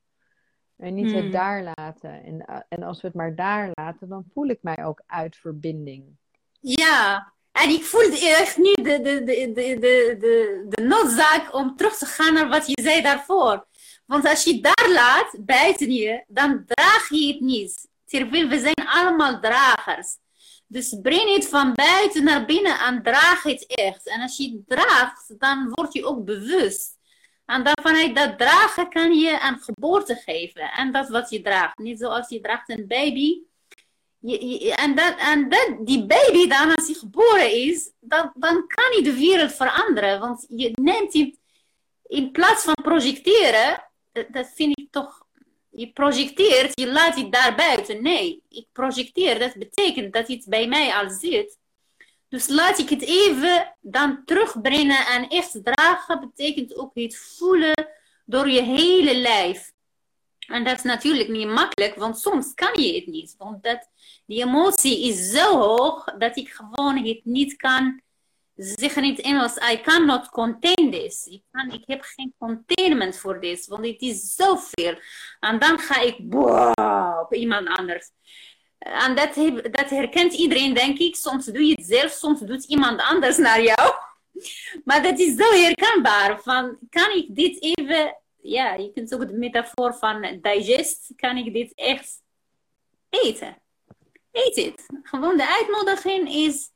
En 0.77 0.95
niet 0.95 1.13
het 1.13 1.23
hmm. 1.23 1.31
daar 1.31 1.73
laten. 1.77 2.23
En, 2.25 2.41
eh, 2.47 2.61
en 2.69 2.83
als 2.83 3.01
we 3.01 3.07
het 3.07 3.17
maar 3.17 3.35
daar 3.35 3.71
laten, 3.73 4.09
dan 4.09 4.25
voel 4.33 4.47
ik 4.47 4.59
mij 4.63 4.85
ook 4.85 5.03
uit 5.07 5.37
verbinding. 5.37 6.17
Ja, 6.61 7.33
en 7.53 7.71
ik 7.71 7.83
voel 7.83 8.13
echt 8.13 8.57
nu 8.57 8.73
de, 8.75 8.83
de, 8.83 9.23
de, 9.25 9.25
de, 9.25 9.53
de, 9.55 10.17
de, 10.21 10.67
de 10.69 10.83
noodzaak 10.83 11.55
om 11.55 11.77
terug 11.77 11.97
te 11.97 12.07
gaan 12.07 12.35
naar 12.35 12.49
wat 12.49 12.67
je 12.67 12.83
zei 12.83 13.03
daarvoor. 13.03 13.67
Want 14.07 14.27
als 14.27 14.45
je 14.45 14.61
daar 14.61 14.91
laat, 14.93 15.37
buiten 15.41 15.91
je, 15.91 16.25
dan 16.29 16.65
draag 16.67 17.09
je 17.09 17.27
het 17.27 17.41
niet. 17.41 17.89
We 18.11 18.59
zijn 18.61 18.89
allemaal 18.89 19.41
dragers. 19.41 20.17
Dus 20.67 20.99
breng 21.03 21.35
het 21.35 21.49
van 21.49 21.73
buiten 21.75 22.25
naar 22.25 22.45
binnen 22.45 22.79
en 22.79 23.03
draag 23.03 23.43
het 23.43 23.67
echt. 23.67 24.09
En 24.09 24.21
als 24.21 24.37
je 24.37 24.51
het 24.51 24.79
draagt, 24.79 25.35
dan 25.39 25.71
word 25.75 25.93
je 25.93 26.07
ook 26.07 26.25
bewust. 26.25 26.97
En 27.47 27.71
vanuit 27.83 28.17
dat 28.17 28.39
dragen 28.39 28.89
kan 28.89 29.15
je 29.15 29.39
een 29.43 29.59
geboorte 29.59 30.15
geven. 30.15 30.63
En 30.73 30.93
dat 30.93 31.09
wat 31.09 31.31
je 31.31 31.43
draagt. 31.43 31.79
Niet 31.79 31.99
zoals 31.99 32.29
je 32.29 32.41
draagt 32.41 32.69
een 32.69 32.87
baby. 32.87 33.43
En 34.75 34.95
dat, 34.95 35.15
en 35.19 35.49
dat, 35.49 35.77
die 35.81 36.07
baby 36.07 36.49
dan, 36.49 36.75
als 36.75 36.87
hij 36.87 36.95
geboren 36.95 37.53
is, 37.53 37.93
dan, 38.01 38.33
dan 38.35 38.67
kan 38.67 38.93
hij 38.93 39.03
de 39.03 39.15
wereld 39.15 39.53
veranderen. 39.53 40.21
Want 40.21 40.47
je 40.49 40.71
neemt 40.73 41.13
hem, 41.13 41.37
in 42.07 42.31
plaats 42.31 42.65
van 42.65 42.75
projecteren, 42.83 43.85
dat 44.31 44.51
vind 44.55 44.79
ik 44.79 44.91
toch 44.91 45.27
je 45.71 45.93
projecteert, 45.93 46.81
je 46.81 46.93
laat 46.93 47.17
het 47.17 47.33
daar 47.33 47.55
buiten. 47.55 48.03
Nee, 48.03 48.43
ik 48.49 48.67
projecteer, 48.73 49.39
dat 49.39 49.55
betekent 49.55 50.13
dat 50.13 50.29
het 50.29 50.45
bij 50.49 50.69
mij 50.69 50.95
al 50.95 51.11
zit. 51.11 51.59
Dus 52.29 52.49
laat 52.49 52.79
ik 52.79 52.89
het 52.89 53.03
even 53.03 53.77
dan 53.81 54.23
terugbrengen 54.25 55.07
en 55.07 55.29
echt 55.29 55.61
dragen, 55.65 56.21
betekent 56.21 56.77
ook 56.77 56.91
het 56.95 57.17
voelen 57.17 57.89
door 58.25 58.49
je 58.49 58.63
hele 58.63 59.17
lijf. 59.17 59.73
En 60.47 60.65
dat 60.65 60.77
is 60.77 60.83
natuurlijk 60.83 61.29
niet 61.29 61.49
makkelijk, 61.49 61.95
want 61.95 62.19
soms 62.19 62.55
kan 62.55 62.83
je 62.83 62.95
het 62.95 63.07
niet. 63.07 63.35
Want 63.39 63.63
dat, 63.63 63.89
die 64.27 64.45
emotie 64.45 65.09
is 65.09 65.31
zo 65.31 65.59
hoog 65.59 66.05
dat 66.05 66.37
ik 66.37 66.49
gewoon 66.49 66.97
het 66.97 67.21
niet 67.25 67.57
kan 67.57 68.03
zeggen 68.59 69.17
in 69.17 69.37
het 69.37 69.69
I 69.73 69.81
cannot 69.81 70.29
contain 70.29 70.91
this. 70.91 71.27
Ik, 71.27 71.43
kan, 71.51 71.73
ik 71.73 71.83
heb 71.87 72.03
geen 72.03 72.35
containment 72.39 73.17
voor 73.17 73.41
dit, 73.41 73.67
want 73.67 73.87
het 73.87 74.01
is 74.01 74.35
zoveel. 74.35 74.99
En 75.41 75.59
dan 75.59 75.79
ga 75.79 76.01
ik 76.01 76.29
boah, 76.29 77.21
op 77.23 77.35
iemand 77.35 77.69
anders. 77.69 78.11
En 78.79 79.15
dat, 79.15 79.35
dat 79.73 79.91
herkent 79.91 80.33
iedereen, 80.33 80.75
denk 80.75 80.99
ik. 80.99 81.17
Soms 81.17 81.45
doe 81.45 81.67
je 81.67 81.75
het 81.75 81.87
zelf, 81.87 82.11
soms 82.11 82.41
doet 82.41 82.65
iemand 82.65 83.01
anders 83.01 83.37
naar 83.37 83.63
jou. 83.63 83.93
Maar 84.85 85.03
dat 85.03 85.19
is 85.19 85.37
zo 85.37 85.53
herkenbaar. 85.53 86.41
Van, 86.43 86.79
kan 86.91 87.11
ik 87.11 87.35
dit 87.35 87.63
even... 87.63 88.17
Ja, 88.41 88.75
je 88.75 88.93
kunt 88.93 89.15
ook 89.15 89.27
de 89.27 89.33
metafoor 89.33 89.95
van 89.95 90.39
digest. 90.43 91.13
Kan 91.17 91.37
ik 91.37 91.53
dit 91.53 91.75
echt 91.75 92.23
eten? 93.09 93.57
Eet 94.33 94.57
het. 94.57 94.87
Gewoon 95.03 95.37
de 95.37 95.49
uitnodiging 95.49 96.29
is 96.33 96.71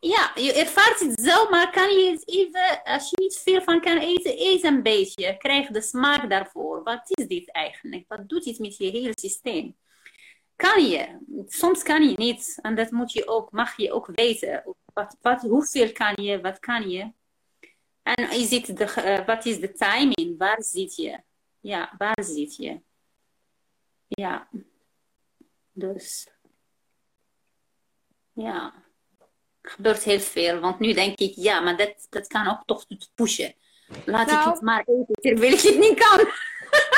ja, 0.00 0.32
je 0.34 0.52
ervaart 0.52 1.00
het 1.00 1.20
zo, 1.20 1.48
maar 1.48 1.70
kan 1.70 1.90
je 1.90 2.22
even, 2.24 2.82
als 2.84 3.10
je 3.10 3.16
niet 3.20 3.38
veel 3.38 3.62
van 3.62 3.80
kan 3.80 3.98
eten, 3.98 4.32
eet 4.38 4.64
een 4.64 4.82
beetje. 4.82 5.36
Krijg 5.36 5.68
de 5.68 5.80
smaak 5.80 6.30
daarvoor. 6.30 6.82
Wat 6.82 7.00
is 7.04 7.26
dit 7.26 7.52
eigenlijk? 7.52 8.04
Wat 8.08 8.28
doet 8.28 8.44
dit 8.44 8.58
met 8.58 8.76
je 8.76 8.90
hele 8.90 9.12
systeem? 9.14 9.76
Kan 10.56 10.88
je, 10.88 11.18
soms 11.46 11.82
kan 11.82 12.08
je 12.08 12.16
niet. 12.16 12.58
En 12.62 12.74
dat 12.74 12.90
moet 12.90 13.12
je 13.12 13.28
ook, 13.28 13.50
mag 13.52 13.76
je 13.76 13.92
ook 13.92 14.06
weten. 14.14 14.76
Wat, 14.84 15.16
wat, 15.20 15.40
hoeveel 15.40 15.92
kan 15.92 16.24
je, 16.24 16.40
wat 16.40 16.58
kan 16.58 16.90
je? 16.90 17.12
En 18.02 18.30
is 18.30 18.50
het 18.50 18.76
de, 18.76 19.18
uh, 19.18 19.26
wat 19.26 19.44
is 19.44 19.60
de 19.60 19.72
timing? 19.72 20.38
Waar 20.38 20.62
zit 20.62 20.96
je? 20.96 21.20
Ja, 21.60 21.94
waar 21.98 22.24
zit 22.24 22.56
je? 22.56 22.80
Ja. 24.06 24.48
Dus. 25.72 26.28
Ja 28.32 28.86
gebeurt 29.70 30.02
heel 30.02 30.20
veel. 30.20 30.60
Want 30.60 30.78
nu 30.78 30.92
denk 30.92 31.18
ik, 31.18 31.32
ja, 31.34 31.60
maar 31.60 31.76
dat, 31.76 32.06
dat 32.10 32.26
kan 32.26 32.48
ook 32.48 32.62
toch 32.64 32.86
pushen. 33.14 33.54
Laat 34.04 34.26
ik 34.26 34.32
nou. 34.32 34.50
het 34.50 34.60
maar 34.60 34.84
eten 34.86 35.14
terwijl 35.20 35.52
ik 35.52 35.60
het 35.60 35.78
niet 35.78 35.98
kan. 35.98 36.18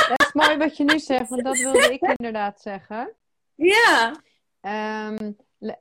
Dat 0.09 0.21
is 0.21 0.33
mooi 0.33 0.57
wat 0.57 0.77
je 0.77 0.85
nu 0.85 0.99
zegt, 0.99 1.29
want 1.29 1.45
dat 1.45 1.59
wilde 1.59 1.93
ik 1.93 2.01
inderdaad 2.17 2.61
zeggen. 2.61 3.13
Ja. 3.55 4.15
Ehm, 4.61 5.33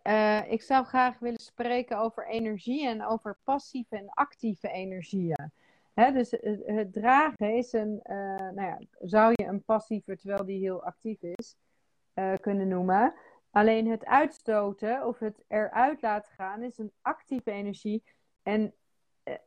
uh, 0.04 0.52
ik 0.52 0.62
zou 0.62 0.86
graag 0.86 1.20
willen 1.20 1.40
spreken 1.40 1.98
over 1.98 2.28
energie 2.28 2.88
en 2.88 3.06
over 3.06 3.38
passieve 3.44 3.96
en 3.96 4.10
actieve 4.10 4.70
energieën. 4.70 5.52
Hè, 5.94 6.12
dus 6.12 6.32
het, 6.32 6.94
dragen 6.94 7.56
is 7.56 7.74
een, 7.74 8.00
uh, 8.04 8.16
nou 8.38 8.62
ja, 8.62 8.80
zou 9.00 9.34
je 9.36 9.46
een 9.46 9.64
passieve, 9.64 10.18
terwijl 10.18 10.46
die 10.46 10.60
heel 10.60 10.84
actief 10.84 11.22
is, 11.22 11.56
uh, 12.16 12.34
kunnen 12.42 12.68
noemen. 12.68 13.14
Alleen 13.52 13.88
het 13.88 14.06
uitstoten 14.06 15.08
of 15.08 15.20
het 15.20 15.44
eruit 15.48 16.02
laten 16.02 16.34
gaan 16.34 16.64
is 16.64 16.78
een 16.78 16.92
actieve 17.02 17.52
energie. 17.52 18.04
En 18.44 18.74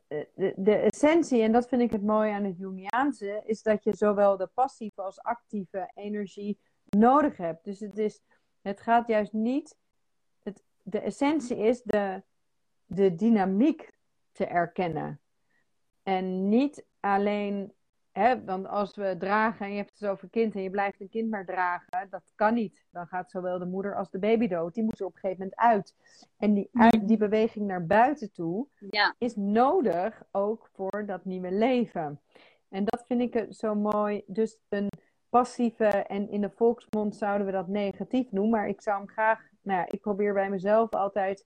de, 0.07 0.53
de, 0.55 0.75
essentie, 0.75 1.41
en 1.41 1.51
dat 1.51 1.67
vind 1.67 1.81
ik 1.81 1.91
het 1.91 2.03
mooie 2.03 2.33
aan 2.33 2.43
het 2.43 2.57
Jungiaanse, 2.57 3.41
is 3.45 3.61
dat 3.61 3.83
je 3.83 3.95
zowel 3.95 4.37
de 4.37 4.49
passieve 4.53 5.01
als 5.01 5.21
actieve 5.21 5.91
energie 5.93 6.59
nodig 6.89 7.37
hebt. 7.37 7.63
Dus 7.63 7.79
het, 7.79 7.97
is, 7.97 8.21
het 8.61 8.81
gaat 8.81 9.07
juist 9.07 9.33
niet 9.33 9.75
de 10.83 10.99
essentie 10.99 11.57
is 11.57 11.81
de, 11.81 12.23
de 12.85 13.15
dynamiek 13.15 13.91
te 14.31 14.45
erkennen. 14.45 15.21
En 16.03 16.49
niet 16.49 16.85
alleen, 16.99 17.73
hè, 18.13 18.43
want 18.43 18.67
als 18.67 18.95
we 18.95 19.15
dragen 19.19 19.65
en 19.65 19.71
je 19.71 19.77
hebt 19.77 19.99
het 19.99 20.09
over 20.09 20.29
kind 20.29 20.55
en 20.55 20.61
je 20.61 20.69
blijft 20.69 21.01
een 21.01 21.09
kind 21.09 21.29
maar 21.29 21.45
dragen, 21.45 22.07
dat 22.09 22.31
kan 22.35 22.53
niet. 22.53 22.85
Dan 22.91 23.07
gaat 23.07 23.31
zowel 23.31 23.59
de 23.59 23.65
moeder 23.65 23.95
als 23.95 24.09
de 24.09 24.19
baby 24.19 24.47
dood. 24.47 24.73
Die 24.73 24.83
moet 24.83 24.99
er 24.99 25.05
op 25.05 25.13
een 25.13 25.19
gegeven 25.19 25.43
moment 25.43 25.59
uit. 25.59 25.95
En 26.37 26.53
die, 26.53 26.69
uit, 26.73 27.07
die 27.07 27.17
beweging 27.17 27.67
naar 27.67 27.85
buiten 27.85 28.31
toe 28.31 28.67
ja. 28.89 29.15
is 29.17 29.35
nodig 29.35 30.23
ook 30.31 30.69
voor 30.73 31.05
dat 31.05 31.25
nieuwe 31.25 31.51
leven. 31.51 32.21
En 32.69 32.85
dat 32.85 33.03
vind 33.07 33.21
ik 33.21 33.45
zo 33.49 33.75
mooi. 33.75 34.23
Dus 34.27 34.57
een 34.69 34.89
passieve, 35.29 35.85
en 35.85 36.29
in 36.29 36.41
de 36.41 36.49
volksmond 36.49 37.15
zouden 37.15 37.45
we 37.45 37.51
dat 37.51 37.67
negatief 37.67 38.31
noemen, 38.31 38.59
maar 38.59 38.67
ik 38.67 38.81
zou 38.81 38.97
hem 38.97 39.07
graag 39.07 39.51
nou 39.63 39.79
ja, 39.79 39.87
ik 39.91 40.01
probeer 40.01 40.33
bij 40.33 40.49
mezelf 40.49 40.89
altijd 40.89 41.45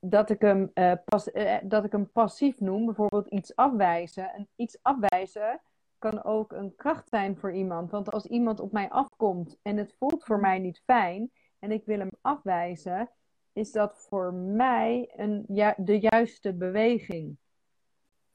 dat 0.00 0.30
ik, 0.30 0.40
hem, 0.40 0.70
uh, 0.74 0.92
pas, 1.04 1.28
uh, 1.28 1.56
dat 1.62 1.84
ik 1.84 1.92
hem 1.92 2.10
passief 2.10 2.60
noem. 2.60 2.84
Bijvoorbeeld 2.84 3.26
iets 3.26 3.56
afwijzen. 3.56 4.32
En 4.32 4.48
iets 4.56 4.78
afwijzen 4.82 5.60
kan 5.98 6.24
ook 6.24 6.52
een 6.52 6.74
kracht 6.76 7.08
zijn 7.08 7.36
voor 7.36 7.52
iemand. 7.52 7.90
Want 7.90 8.10
als 8.10 8.26
iemand 8.26 8.60
op 8.60 8.72
mij 8.72 8.88
afkomt 8.88 9.58
en 9.62 9.76
het 9.76 9.94
voelt 9.98 10.24
voor 10.24 10.40
mij 10.40 10.58
niet 10.58 10.82
fijn 10.84 11.30
en 11.58 11.70
ik 11.70 11.84
wil 11.84 11.98
hem 11.98 12.10
afwijzen, 12.20 13.10
is 13.52 13.72
dat 13.72 13.98
voor 14.08 14.34
mij 14.34 15.12
een, 15.16 15.44
ja, 15.48 15.74
de 15.76 15.98
juiste 15.98 16.52
beweging. 16.52 17.36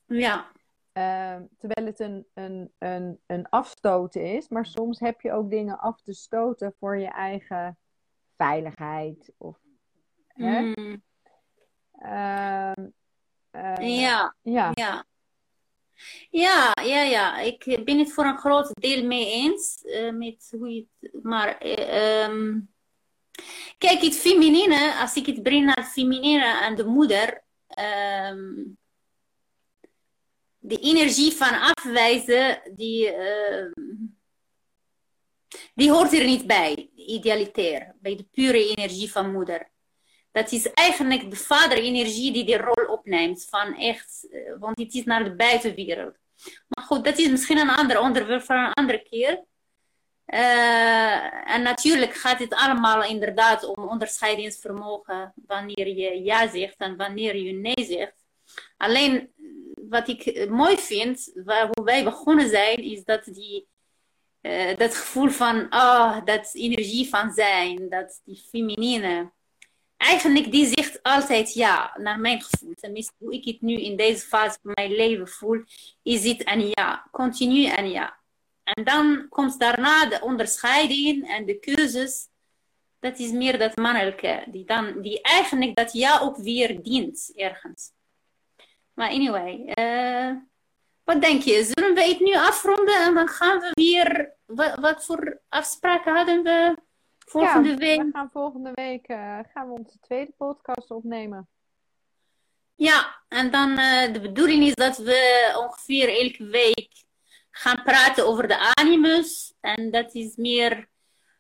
Ja. 0.06 0.52
Uh, 0.94 1.38
terwijl 1.58 1.88
het 1.88 2.00
een, 2.00 2.28
een, 2.34 2.72
een, 2.78 3.20
een 3.26 3.50
afstoten 3.50 4.24
is, 4.36 4.50
maar 4.50 4.66
soms 4.66 5.00
heb 5.00 5.22
je 5.22 5.32
ook 5.32 5.50
dingen 5.50 5.80
af 5.80 6.02
te 6.02 6.14
stoten 6.14 6.74
voor 6.80 6.98
je 6.98 7.08
eigen 7.08 7.78
veiligheid. 8.38 9.34
Of, 9.38 9.60
hè? 10.28 10.62
Mm. 10.62 11.04
Uh, 12.04 12.72
uh, 13.52 14.00
ja. 14.00 14.36
ja. 14.42 14.72
Ja. 14.74 15.06
Ja, 16.30 16.72
ja, 16.84 17.02
ja. 17.02 17.40
Ik 17.40 17.82
ben 17.84 17.98
het 18.00 18.14
voor 18.14 18.26
een 18.26 18.38
groot 18.38 18.70
deel 18.74 19.06
mee 19.06 19.26
eens 19.32 19.84
uh, 19.84 20.12
met 20.12 20.54
hoe 20.58 20.70
je 20.70 20.86
het. 21.00 21.24
Maar 21.24 21.66
um, 22.30 22.74
kijk, 23.78 24.02
het 24.02 24.16
feminine, 24.16 24.96
als 25.00 25.16
ik 25.16 25.26
het 25.26 25.44
breng 25.44 25.66
naar 25.66 25.76
het 25.76 25.92
feminine 25.92 26.60
en 26.62 26.76
de 26.76 26.86
moeder, 26.86 27.44
um, 28.30 28.78
de 30.60 30.80
energie 30.80 31.32
van 31.32 31.60
afwijzen, 31.60 32.62
die, 32.76 33.14
die 35.74 35.92
hoort 35.92 36.14
er 36.14 36.26
niet 36.26 36.48
bij, 36.48 36.90
idealitair, 36.96 37.96
bij 38.00 38.16
de 38.16 38.24
pure 38.32 38.76
energie 38.76 39.12
van 39.12 39.32
moeder. 39.32 39.72
Dat 40.38 40.52
is 40.52 40.74
eigenlijk 40.74 41.30
de 41.30 41.36
vaderenergie 41.36 42.32
die 42.32 42.46
die 42.46 42.58
rol 42.58 42.86
opneemt, 42.88 43.48
van 43.50 43.76
echt, 43.76 44.28
uh, 44.32 44.54
want 44.60 44.80
het 44.80 44.94
is 44.94 45.04
naar 45.04 45.24
de 45.24 45.36
buitenwereld. 45.36 46.16
Maar 46.68 46.86
goed, 46.86 47.06
dat 47.06 47.18
is 47.18 47.30
misschien 47.30 47.58
een 47.58 47.70
ander 47.70 48.00
onderwerp 48.00 48.44
voor 48.44 48.56
een 48.56 48.74
andere 48.74 49.04
keer. 49.10 49.44
Uh, 50.28 51.50
en 51.56 51.62
natuurlijk 51.62 52.14
gaat 52.14 52.40
het 52.40 52.54
allemaal 52.54 53.04
inderdaad 53.04 53.64
om 53.64 53.88
onderscheidingsvermogen 53.88 55.34
wanneer 55.46 55.88
je 55.88 56.24
ja 56.24 56.50
zegt 56.50 56.78
en 56.78 56.98
wanneer 56.98 57.36
je 57.36 57.54
nee 57.54 57.86
zegt. 57.86 58.26
Alleen 58.78 59.32
wat 59.90 60.08
ik 60.08 60.50
mooi 60.50 60.78
vind, 60.78 61.32
waar, 61.46 61.70
hoe 61.72 61.86
wij 61.86 62.04
begonnen 62.04 62.50
zijn, 62.50 62.78
is 62.78 63.04
dat 63.04 63.24
die 63.24 63.68
dat 64.78 64.96
gevoel 64.96 65.30
van, 65.30 65.74
oh, 65.74 66.26
dat 66.26 66.50
energie 66.54 67.10
van 67.10 67.32
zijn, 67.32 67.90
dat 67.90 68.22
die 68.24 68.46
feminine. 68.50 69.36
Eigenlijk, 69.98 70.52
die 70.52 70.66
zegt 70.66 71.04
altijd 71.04 71.54
ja, 71.54 71.98
naar 71.98 72.20
mijn 72.20 72.42
gevoel. 72.42 72.74
Tenminste, 72.74 73.14
hoe 73.18 73.34
ik 73.34 73.46
het 73.46 73.62
nu 73.62 73.74
in 73.74 73.98
deze 73.98 74.26
fase 74.26 74.58
van 74.62 74.72
mijn 74.74 74.92
leven 74.92 75.28
voel, 75.28 75.64
is 76.04 76.24
het 76.24 76.48
een 76.48 76.68
ja, 76.70 77.08
continu 77.12 77.72
een 77.78 77.90
ja. 77.90 78.18
En 78.64 78.84
dan 78.84 79.26
komt 79.30 79.60
daarna 79.60 80.06
de 80.06 80.22
onderscheiding 80.22 81.30
en 81.30 81.46
de 81.46 81.60
keuzes. 81.60 82.28
Dat 83.00 83.20
is 83.20 83.32
meer 83.32 83.60
dat 83.60 83.76
mannelijke, 83.76 84.44
die, 84.48 84.66
dan, 84.66 85.02
die 85.02 85.22
eigenlijk 85.22 85.76
dat 85.76 85.94
ja 85.94 86.20
ook 86.20 86.38
weer 86.38 86.84
dient 86.84 87.32
ergens. 87.36 87.92
Maar 88.94 89.10
anyway, 89.10 89.74
uh, 89.80 90.36
wat 91.04 91.22
denk 91.22 91.42
je? 91.42 91.72
Zullen 91.74 91.94
we 91.94 92.04
het 92.04 92.20
nu 92.20 92.36
afronden 92.36 92.96
en 92.96 93.14
dan 93.14 93.28
gaan 93.28 93.60
we 93.60 93.70
weer. 93.74 94.36
Wat, 94.46 94.76
wat 94.80 95.06
voor 95.06 95.42
afspraken 95.50 96.16
hadden 96.16 96.44
we 96.44 96.76
volgende 97.30 97.70
ja, 97.70 97.76
week? 97.76 98.02
We 98.02 98.10
gaan 98.12 98.30
volgende 98.32 98.72
week 98.74 99.10
uh, 99.10 99.40
gaan 99.54 99.68
we 99.68 99.80
onze 99.80 100.00
tweede 100.00 100.34
podcast 100.38 100.92
opnemen. 100.92 101.50
Ja, 102.76 103.24
en 103.28 103.52
dan 103.52 103.70
uh, 103.70 104.14
de 104.14 104.20
bedoeling 104.22 104.64
is 104.64 104.74
dat 104.74 104.98
we 104.98 105.54
ongeveer 105.58 106.10
elke 106.10 106.46
week 106.46 107.06
gaan 107.52 107.84
praten 107.84 108.28
over 108.28 108.48
de 108.48 108.74
animus. 108.74 109.54
En 109.60 109.92
dat 109.92 110.14
is 110.14 110.36
meer 110.36 110.90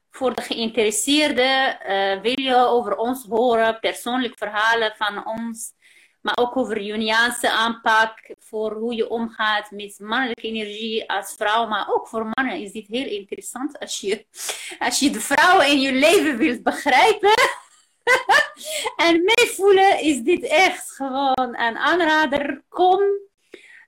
voor 0.09 0.35
de 0.35 0.41
geïnteresseerden. 0.41 1.77
Uh, 1.89 2.21
wil 2.21 2.39
je 2.39 2.55
over 2.55 2.95
ons 2.95 3.25
horen, 3.25 3.79
persoonlijk 3.79 4.37
verhalen 4.37 4.93
van 4.95 5.25
ons? 5.25 5.73
Maar 6.27 6.45
ook 6.45 6.57
over 6.57 6.81
Jungiaanse 6.81 7.51
aanpak 7.51 8.35
voor 8.39 8.71
hoe 8.71 8.95
je 8.95 9.09
omgaat 9.09 9.71
met 9.71 9.99
mannelijke 9.99 10.47
energie 10.47 11.09
als 11.11 11.33
vrouw. 11.37 11.67
Maar 11.67 11.87
ook 11.89 12.07
voor 12.07 12.29
mannen 12.33 12.61
is 12.61 12.71
dit 12.71 12.87
heel 12.87 13.07
interessant 13.07 13.79
als 13.79 13.99
je, 13.99 14.25
als 14.79 14.99
je 14.99 15.09
de 15.09 15.19
vrouwen 15.19 15.67
in 15.67 15.79
je 15.79 15.93
leven 15.93 16.37
wilt 16.37 16.63
begrijpen. 16.63 17.33
en 19.07 19.23
meevoelen 19.23 19.99
is 20.01 20.21
dit 20.21 20.43
echt 20.43 20.91
gewoon 20.91 21.57
een 21.57 21.77
aanrader. 21.77 22.63
Kom 22.69 22.99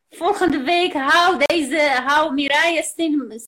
volgende 0.09 0.61
week 0.61 0.93
hou 0.93 1.37
deze, 1.45 1.79
hou 2.05 2.33
Mireille 2.33 2.83
Steen, 2.83 3.39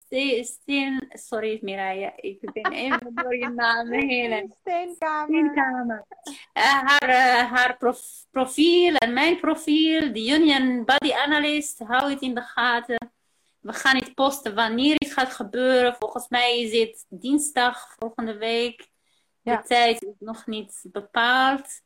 Steen, 0.44 1.10
sorry 1.10 1.60
Mireille, 1.62 2.14
ik 2.16 2.52
ben 2.54 2.72
even 2.86 3.12
door 3.16 3.36
je 3.36 3.50
naam 3.50 3.92
heen. 3.92 4.54
Steenkamer. 4.60 5.28
Steenkamer. 5.28 6.06
Uh, 6.54 6.64
haar 6.64 7.10
uh, 7.10 7.52
haar 7.52 7.78
prof, 7.78 8.00
profiel 8.32 8.96
en 8.96 9.14
mijn 9.14 9.40
profiel, 9.40 10.14
de 10.14 10.28
Union 10.28 10.86
Body 10.86 11.14
Analyst, 11.14 11.80
hou 11.80 12.10
het 12.10 12.22
in 12.22 12.36
de 12.36 12.42
gaten. 12.42 13.12
We 13.60 13.74
gaan 13.74 13.96
het 13.96 14.14
posten 14.14 14.56
wanneer 14.56 14.96
het 14.98 15.14
gaat 15.14 15.34
gebeuren. 15.34 15.96
Volgens 16.00 16.28
mij 16.28 16.60
is 16.60 16.80
het 16.80 17.06
dinsdag 17.10 17.96
volgende 18.00 18.38
week. 18.38 18.90
Ja. 19.42 19.56
De 19.56 19.68
tijd 19.68 20.04
is 20.04 20.14
nog 20.20 20.46
niet 20.46 20.84
bepaald. 20.92 21.82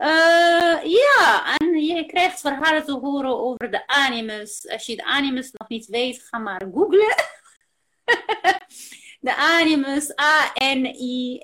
Uh, 0.00 0.82
ja, 0.82 1.56
en 1.56 1.84
je 1.84 2.06
krijgt 2.06 2.40
verhalen 2.40 2.84
te 2.84 2.92
horen 2.92 3.38
over 3.38 3.70
de 3.70 3.86
animus. 3.86 4.68
Als 4.68 4.86
je 4.86 4.96
de 4.96 5.04
animus 5.04 5.50
nog 5.52 5.68
niet 5.68 5.86
weet, 5.86 6.22
ga 6.22 6.38
maar 6.38 6.68
googlen. 6.72 7.14
de 9.28 9.34
animus, 9.36 10.18
A-N-I-M-U-S. 10.18 11.38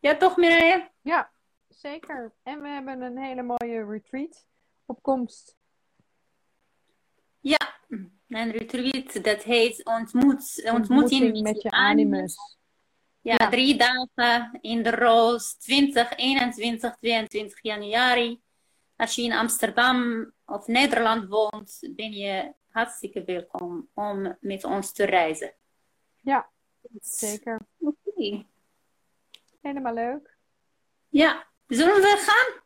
Ja, 0.00 0.16
toch 0.16 0.36
Mireille? 0.36 0.90
Ja, 1.00 1.30
zeker. 1.68 2.32
En 2.42 2.62
we 2.62 2.68
hebben 2.68 3.02
een 3.02 3.18
hele 3.18 3.42
mooie 3.42 3.84
retreat 3.84 4.46
op 4.86 5.02
komst. 5.02 5.56
Ja, 7.40 7.78
een 8.28 8.50
retreat 8.50 9.24
dat 9.24 9.42
heet 9.42 9.84
ontmoet, 9.84 10.62
ontmoeting, 10.64 10.72
Ontmoeting 10.72 11.42
met 11.42 11.62
je 11.62 11.70
animus. 11.70 12.58
Ja, 13.30 13.36
Ja. 13.38 13.48
drie 13.50 13.76
dagen 13.76 14.58
in 14.60 14.82
de 14.82 14.90
Roos, 14.90 15.54
20, 15.54 16.16
21, 16.16 16.96
22 16.96 17.62
januari. 17.62 18.40
Als 18.96 19.14
je 19.14 19.22
in 19.22 19.32
Amsterdam 19.32 20.30
of 20.46 20.66
Nederland 20.66 21.28
woont, 21.28 21.78
ben 21.96 22.12
je 22.12 22.52
hartstikke 22.68 23.24
welkom 23.24 23.88
om 23.94 24.36
met 24.40 24.64
ons 24.64 24.92
te 24.92 25.04
reizen. 25.04 25.54
Ja, 26.22 26.50
zeker. 27.00 27.60
Oké. 27.78 28.44
Helemaal 29.60 29.94
leuk. 29.94 30.36
Ja, 31.08 31.46
zullen 31.66 32.00
we 32.00 32.16
gaan? 32.26 32.59